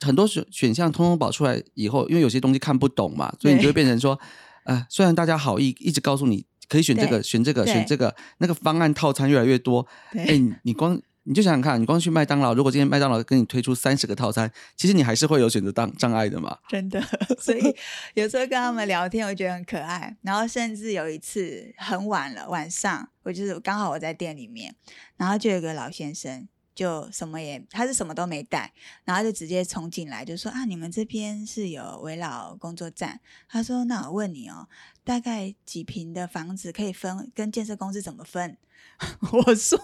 [0.00, 4.18] 很多选选项通通跑出来以后，因为有些东西看不懂嘛，所以你就会变成说，
[4.64, 6.46] 呃，虽然大家好意一直告诉你。
[6.70, 9.86] 可以选这个，选这个，选这个，那个方案套餐越来越多。
[10.12, 16.56] 哎，你光你就想想看，你光去麦当劳，如果今天麦当劳跟你推出三十个套餐，其实你还是会有选择障障碍的嘛。
[16.68, 17.02] 真的，
[17.38, 17.76] 所以
[18.14, 20.16] 有时候跟他们聊天，我觉得很可爱。
[20.22, 24.74] 然后甚至有一次很晚了，晚上我就是刚好我在店里面，
[25.16, 26.48] 然后就有个老先生。
[26.80, 28.72] 就什么也，他是什么都没带，
[29.04, 33.20] 然后就直接冲进来，就说啊，你们这边是有围绕工作站。
[33.46, 34.66] 他说，那我问你哦，
[35.04, 37.30] 大概几平的房子可以分？
[37.34, 38.56] 跟建设公司怎么分？
[39.32, 39.78] 我说。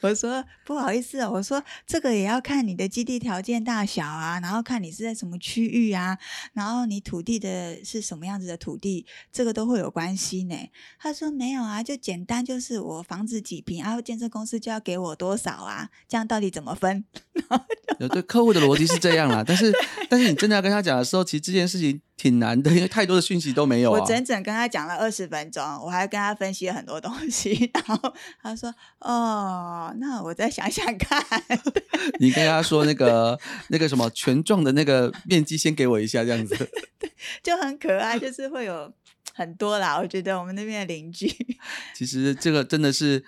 [0.00, 6.18] 我说不好意思，我说这个也要看你的基地条件大小啊，然后看你是在什么区域啊，
[6.52, 10.56] 然后你土地的是什么样子的土地，这个都会有关系呢。
[10.98, 17.04] 他说没有啊，就简单就是我房子几平，然后建设公司就要给我多少啊，这样到底怎么分？
[18.00, 19.72] 有对客户的逻辑是这样啦，但是
[20.08, 23.90] 但是你真的要跟他讲的时候，其实这件事情挺难的，因为太多的讯息都没有。
[23.90, 28.12] 我整整跟他讲了二十分钟，我还跟他分析了很多东西， 然后
[28.42, 29.38] 他说哦。
[29.38, 31.24] 哦，那我再想想看。
[32.18, 33.38] 你跟他说那个
[33.68, 36.56] 那个什么权状的那个面积，先给我一下，这样子。
[36.98, 37.12] 对，
[37.42, 38.92] 就很可爱，就是会有
[39.34, 39.96] 很多啦。
[39.98, 41.32] 我觉得我们那边的邻居，
[41.94, 43.24] 其实这个真的是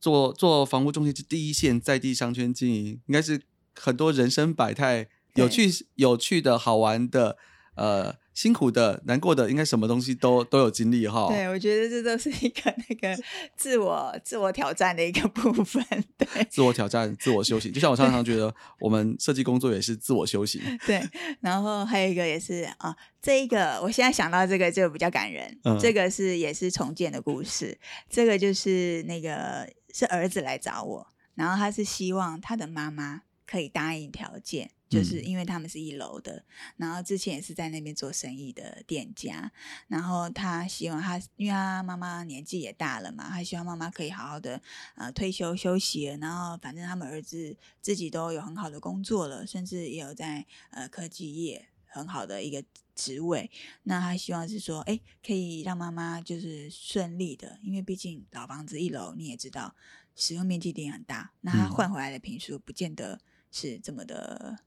[0.00, 3.40] 做做房屋中介是第一线在地商圈经营，应该是
[3.74, 7.38] 很多人生百态、有趣、有趣的好玩的，
[7.76, 8.16] 呃。
[8.34, 11.28] 辛苦的、难过的，应该什么东西都都有经历哈。
[11.28, 13.16] 对，我觉得这都是一个那个
[13.56, 15.82] 自我自我挑战的一个部分。
[16.18, 20.60] 对，自我挑战、自我修行，就像我常常觉得，我们设计工作也是自我修行。
[20.84, 21.00] 对，
[21.40, 25.56] 然后还有一个也是啊，这一个我现在想到这个就比较感人。
[25.62, 27.78] 嗯，这个是也是重建的故事。
[28.10, 31.06] 这个就是那个是儿子来找我，
[31.36, 34.70] 然后他是希望他的妈妈可以答应条件。
[34.88, 36.44] 就是因为他们是一楼的，
[36.76, 39.50] 然后之前也是在那边做生意的店家，
[39.88, 44.60] 然后他希望他，因为他妈妈年纪也大了嘛，他希望妈妈可以好好的
[44.94, 52.62] 呃退休休息，然后反正他们儿子自己都有很好的工作了，甚至也有在呃科技业很好的一个
[52.94, 53.50] 职位，
[53.84, 59.74] 那他希望是说，哎，可以让妈妈就是顺利的，因为毕竟老房子一楼你也知道
[60.14, 63.18] 使用面积一定很大，那他换回来的平数不见得
[63.50, 64.58] 是这么的。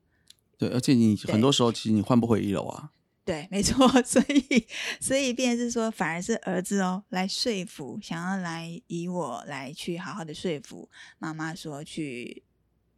[0.57, 2.91] 对，而且你很多时候其实你换不回一楼啊。
[3.23, 4.65] 对，没错， 所以
[5.01, 10.89] 所以便是说，反而是儿子哦来说服，想要来以我来去好好的说服
[11.19, 12.43] 妈妈说去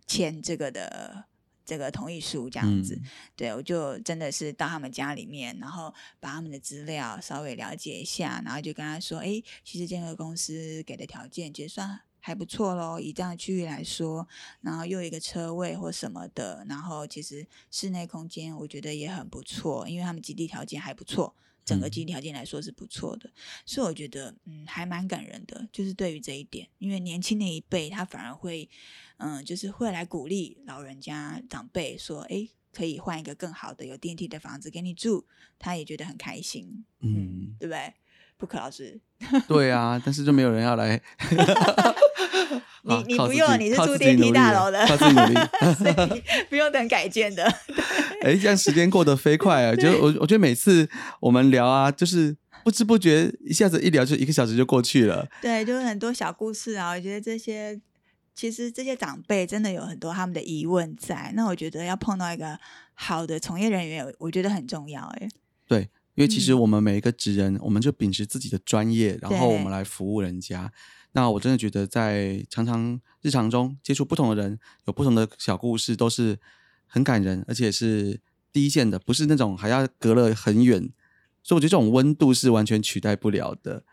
[0.05, 1.25] 签这个的
[1.65, 3.01] 这个同意书这样子。
[3.35, 12.01] 对，我就真的是到他们家里面，然后把他们的资料稍微了解一下，然后就跟他说，哎，其实建设公司给的条件其实算。
[12.29, 14.27] 还不错喽，以这样的区域来说，
[14.61, 21.33] 然后又一个车位或什么的，然后其实室内空间我觉得也很不错，因为他们基地条件还不错，
[21.65, 23.31] 整个基地条件来说是不错的，
[23.65, 28.69] 所以我觉得嗯还蛮感人的，就是对于这一点，因为年轻那一辈他反而会
[29.17, 35.25] 嗯就是会来鼓励老人家长辈说，哎可以换一个更好的有电梯的房子给你住，
[35.57, 37.91] 他也觉得很开心，嗯，对不对？
[38.37, 39.01] 不可老师，
[39.49, 41.01] 对啊，但是就没有人要来。
[42.83, 47.43] 你你不用，你是住电梯大楼的，靠自己努力 不用等改建的。
[48.21, 49.75] 哎，这样时间过得飞快啊！
[49.75, 55.27] 就我我觉得每次我们聊啊，就是不知不觉一下子一聊就一个小时就过去了。
[55.41, 56.91] 对，就是很多小故事啊。
[56.91, 57.79] 我觉得这些
[58.35, 61.31] 其实这些长辈真的有很多他们的疑问在。
[61.35, 62.59] 那我觉得要碰到一个
[62.93, 65.01] 好的从业人员，我觉得很重要。
[65.19, 65.29] 哎，
[65.67, 65.89] 对。
[66.15, 70.69] 因为其实嗯我们每一个职人，我们就秉持自己的专业，然后我们来服务人家。
[71.13, 76.37] 那我真的觉得，在常常日常中接触不同的人，有不同的小故事，都是
[76.85, 80.91] 很感人，而且是第一线的，不是那种还要隔了很远。
[81.41, 83.83] 所以我觉得这种温度是完全取代不了的。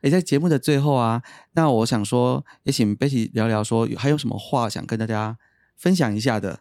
[0.00, 5.38] 诶，在节目的最后啊，那我想说，也请 Betty 聊聊说，有还有什么话想跟大家
[5.76, 6.60] 分享一下的？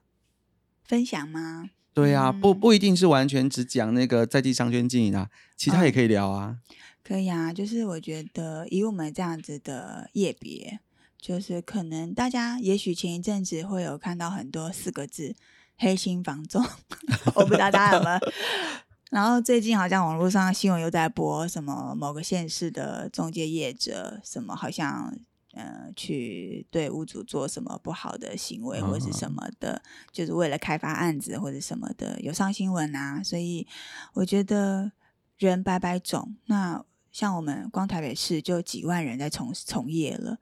[0.84, 1.70] 分享吗？
[1.93, 6.57] 对啊，不嗯不一定是完全只讲那个在地商圈经营啊，其他也嗯可以聊啊。
[7.04, 10.80] 可以啊，就是我觉得以我们这样子的业别，
[11.20, 15.36] 就是可能大家也许前一阵子会有看到很多四个字
[15.78, 16.64] “黑心房仲”，
[17.36, 18.20] 我不知道大家有没有。
[19.12, 25.14] 然后最近好像网络上新闻又在播什么某个县市的中介业者，什么好像
[25.54, 29.82] 呃去对屋主做什么不好的行为或是什么的，
[30.14, 33.22] 就是为了开发案子或者什么的，有上新闻啊。
[33.22, 33.68] 所以
[34.14, 34.93] 我觉得
[35.38, 36.82] 人百百种，那
[37.12, 40.39] 像我们光台北市就几万人在从从业了。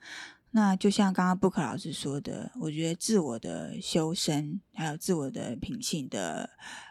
[0.52, 6.50] 那就像刚刚布克老师说的，我觉得自我的修身，还有自我的品性的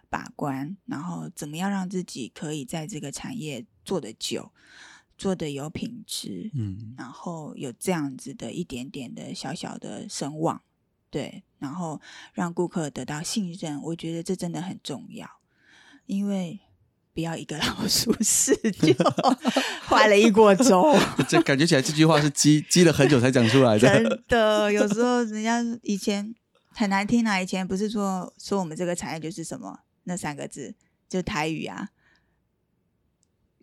[0.08, 4.52] 把关，然后怎么样让自己可以在这个产业做得久，
[5.16, 10.62] 做得有品质，嗯，然后有这样子的一点点的小小的声望，
[11.10, 12.00] 对，然后
[12.32, 15.28] 让顾客得到信任，我觉得这真的很重要，
[16.06, 16.60] 因为
[17.18, 18.94] 不要一个老鼠屎就
[19.88, 20.96] 坏了一锅粥。
[21.28, 23.80] 这感觉起来这句话是积积了很久才讲出来的。
[23.80, 26.32] 真的，有时候人家以前
[26.68, 30.76] 很难听啊，以前不是说说我们这个产业就是什么那三个字，
[31.08, 31.88] 就台语啊，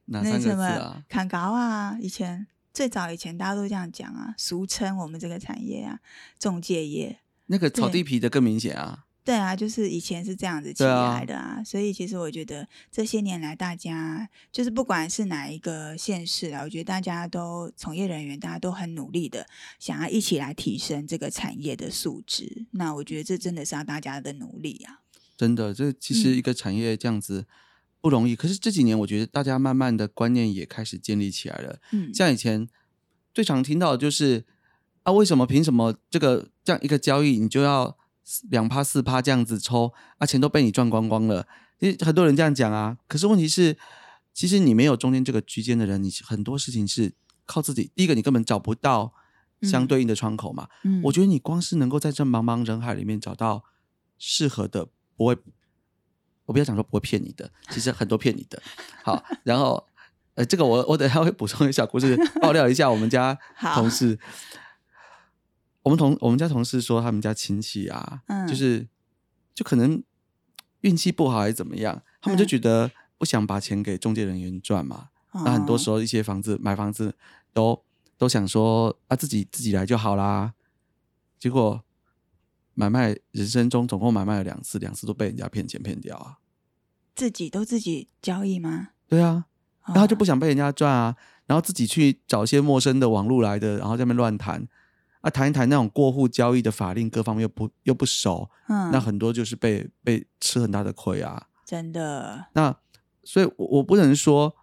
[0.07, 1.03] 那哪三个字什么啊？
[1.07, 6.01] 砍高啊，以前最早以前大家都这样讲啊，俗称我们这个产业啊，
[6.37, 7.19] 中介业。
[7.45, 9.05] 那个炒地皮的更明显啊。
[9.25, 19.47] 对啊，就是以前是这样子起来的啊，所以其实我觉得这些年来，大家就是不管是哪一个县市啊，我觉得大家都从业人员，大家都很努力的
[19.79, 22.67] 想要一起来提升这个产业的素质。
[22.71, 25.01] 那我觉得这真的是要大家的努力啊。
[25.35, 27.47] 真的，这其实嗯一个产业这样子
[27.99, 28.35] 不容易。
[28.35, 31.79] 可是这几年，我觉得大家慢慢的观念也开始建立起来了。
[31.91, 32.69] 嗯，像以前
[33.33, 34.45] 最常听到的就是
[35.01, 37.97] 啊，为什么凭什么这个这样一个交易你就要
[38.49, 41.47] 两趴四趴这样子抽啊，钱都被你赚光光了？
[41.79, 43.77] 其实很多人这样讲啊，可是问题是，
[44.33, 47.13] 其实你没有中间这个居间的人，你很多事情是
[47.45, 47.91] 靠自己。
[47.95, 49.13] 第一个，你根本找不到
[49.61, 50.67] 相嗯对应的窗口嘛。
[50.83, 53.63] 嗯我觉得你光是能够在这茫茫人海里面找到
[54.17, 55.37] 适合的，不会，
[56.45, 58.61] 我不要讲说不会骗你的，其实很多骗你的。
[59.03, 59.85] 好，然后
[60.35, 63.37] 呃，这个我我等一下会补充一个小故事， 爆料一下我们家
[63.75, 64.17] 同事。
[65.85, 68.47] 我们同我们家同事说，他们家亲戚啊，嗯。
[68.47, 68.87] 就是
[69.53, 70.03] 就可能
[70.81, 77.15] 运气不好还是怎么样，他们就嗯觉得不想把钱给中介人员赚嘛，那很多时候候一些房子买房子
[77.53, 77.83] 都
[78.17, 80.55] 都想说啊自己自己来就好啦，
[81.37, 81.83] 结果
[82.73, 86.39] 买卖人生中总共买卖了两次，两次都被人家骗钱骗掉啊。
[87.15, 88.89] 自己都自己交易吗？
[89.07, 89.45] 对啊，
[89.85, 91.15] 然后就哦不想被人家赚啊，
[91.45, 94.67] 然后自己去找一些陌生的网路来的，然后在那边乱谈
[95.25, 101.47] 啊，谈一谈那种过户交易的法令各方面又不又不熟，嗯，那很多就是被被吃很大的亏啊。
[101.65, 102.77] 真的，那
[103.23, 104.55] 所以我，我不能说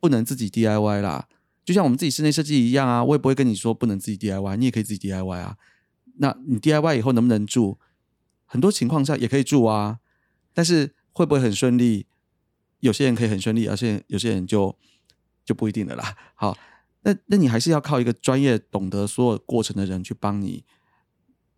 [0.00, 1.28] 不能自己 DIY 啦，
[1.64, 5.56] 就像我们自己室内设计一样啊，我也不会跟你说不能自己 DIY，你也可以自己 DIY 啊。
[6.18, 7.78] 那你 DIY 以后能不能住？
[8.46, 10.00] 很多情况下也可以住啊，
[10.52, 12.06] 但是会不会很顺利？
[12.80, 14.76] 有些人可以很顺利，而且有些人就
[15.44, 16.16] 就不一定了啦。
[16.34, 16.58] 好，
[17.04, 20.64] 那那你还是要靠一个专业、懂得所有过程的人去帮你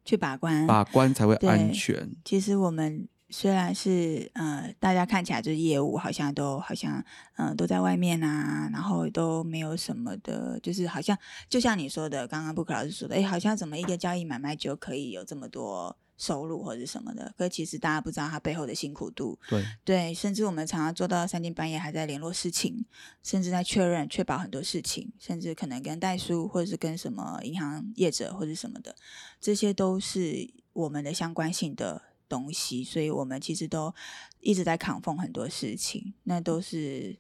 [0.05, 2.11] 去把关把关，才会安全。
[2.25, 7.05] 其实我们虽然是呃，大家看起来就是业务，好像都好像
[7.37, 11.17] 嗯、呃、都在外面啊，然后都没有什么的，就是好像
[11.49, 19.39] 就像你说的，刚刚布克老师说的，哎，好像怎么一个交易买卖就可以有这么多收入或者什么的，可其实大家不知道他背后的辛苦度。
[19.49, 22.87] 对，对，甚至我们常常做到三更半夜还在联络事情，
[23.23, 28.95] 甚至在确认、确保很多事情，甚至可能跟代书或者是跟什么银行业者或者什么的，
[29.41, 33.95] 这些都是我们的相关性的东西，所以我们其实都
[34.41, 37.17] 一直在扛缝很多事情，那都是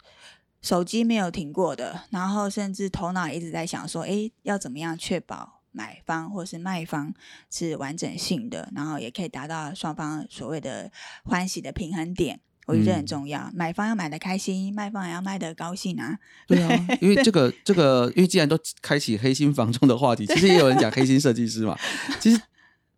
[0.63, 7.15] 手机没有停过的，然后甚至头脑一直在想说，哎，要怎么样确保买方或是卖方
[7.51, 10.91] 是完整性的，然后也可以达到双方所谓的
[11.25, 12.41] 欢喜的平衡点。
[12.67, 16.19] 我觉得很嗯重要，买方要买的开心，卖方也要卖的高兴啊。
[16.49, 21.79] 对啊，因为这个 这个，因为既然都开启黑心房中的话题，其实也有人讲黑心设计师嘛。
[22.19, 22.43] 其实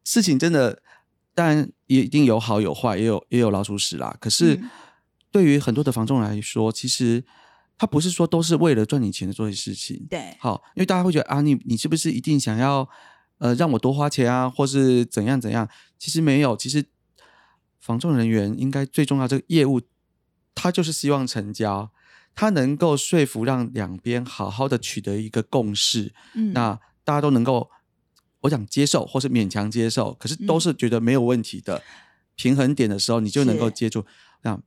[0.05, 0.81] 事情真的，
[1.39, 4.17] 当然也一定有好有坏，也有也有老鼠屎啦。
[4.21, 4.69] 可是嗯
[5.31, 7.23] 对于很多的房仲来说，其实
[7.77, 10.05] 他不是说都是为了赚你钱的做些事情。
[10.11, 12.89] 对，好，因为大家会觉得啊，你你是不是一定想要
[13.39, 15.69] 呃让我多花钱啊，或是怎样怎样？
[15.97, 16.85] 其实没有，其实
[17.79, 19.81] 房仲人员应该最重要这个业务，
[20.57, 21.93] 他就是希望成交，
[22.35, 27.71] 他能够说服让两边好好的取得一个共识，嗯，那大家都能够
[28.41, 31.83] 我想接受或是勉强接受，可是都是觉得没有问题的、
[32.37, 34.05] 平衡点的时候，你就能够接住。
[34.43, 34.59] 那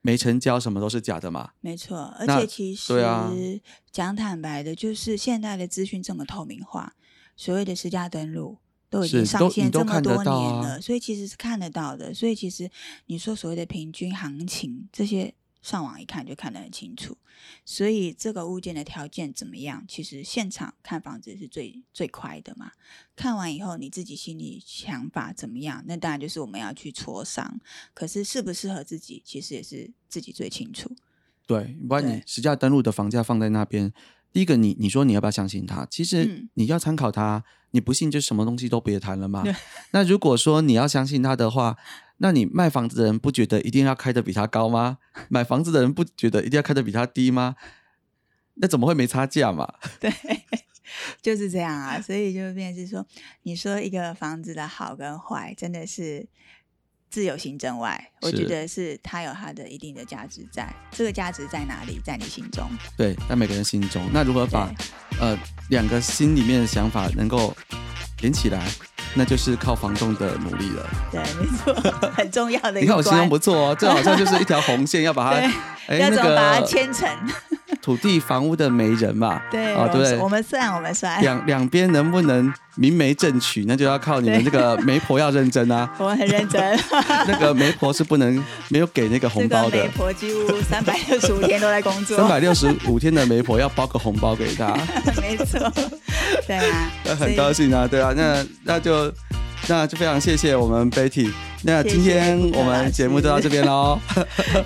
[0.00, 1.50] 没成交，什么都是假的嘛。
[1.60, 3.60] 没错，而且其实
[3.92, 6.94] 讲坦白的，就是现在的资讯这么透明化，
[7.36, 8.58] 所谓的私家登录
[8.88, 12.14] 都已经上线这么多年了，所以其实是看得到的。
[12.14, 12.70] 所以其实
[13.06, 15.34] 你说所谓的平均行情这些。
[15.62, 17.16] 上网一看就看得很清楚，
[17.64, 19.84] 所以这个物件的条件怎么样？
[19.86, 22.72] 其实现场看房子是最最快的嘛。
[23.14, 25.84] 看完以后你自己心里想法怎么样？
[25.86, 27.60] 那当然就是我们要去磋商。
[27.92, 30.90] 可是适不适合自己，其实也是自己最清楚。
[31.46, 33.92] 对，不然你对实价登录的房价放在那边，
[34.32, 35.84] 第一个你你说你要不要相信他？
[35.90, 39.54] 其实嗯你要参考他，你不信就什么东西都别谈了嘛对。
[39.92, 41.76] 那如果说你要相信他的话，
[42.22, 44.98] 那你卖房子的人不觉得一定要开的比他高吗？
[45.28, 47.56] 买房子的人不觉得一定要开的比他低吗？
[48.54, 49.72] 那怎么会没差价嘛？
[49.98, 50.12] 对，
[51.22, 53.06] 就是这样啊，所以就变成是说，
[53.44, 56.28] 你说一个房子的好跟坏，真的是
[57.08, 62.68] 自由行政外，我觉得是它有它的一定的价值在，这个价值在哪里，在你心中。
[62.98, 64.70] 对，在每个人心中，那如何把
[65.18, 65.38] 呃
[65.70, 67.56] 两个心里面的想法能够
[68.20, 68.70] 连起来，
[69.14, 70.86] 那就是靠房东的努力了。
[71.10, 71.74] 对，没错，
[72.14, 73.28] 很重要的一你看我形容。
[73.28, 75.36] 不错哦，这好像就是一条红线，要把它，
[75.88, 77.08] 哎要那怎么把它牵成？
[77.82, 80.16] 土地房屋的媒人嘛，对，啊，对不对？
[80.18, 85.88] 我们算，我们算，两两边能不能明媒正娶，那就要靠你们这个 媒婆要认真啊。
[85.98, 86.78] 我们很认真。
[87.26, 94.76] 那个媒婆是不能没有给那个红包的媒，婆几乎三百六十五天都在工作，三百六十五天的媒婆要包个红包给他，
[95.20, 95.70] 没错，
[96.46, 99.12] 对啊，那很高兴啊，对啊，那那就
[99.68, 101.30] 那就非常谢谢我们 Betty，
[101.62, 103.98] 那今天我们节目就到这边喽，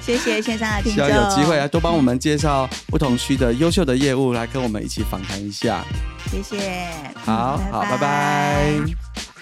[0.00, 5.84] 谢谢线上的听众， 希望有机会啊多帮我们介绍不同区的优秀的业务，来跟我们一起访谈一下。
[6.30, 6.88] 谢谢，
[7.24, 9.33] 好好，拜拜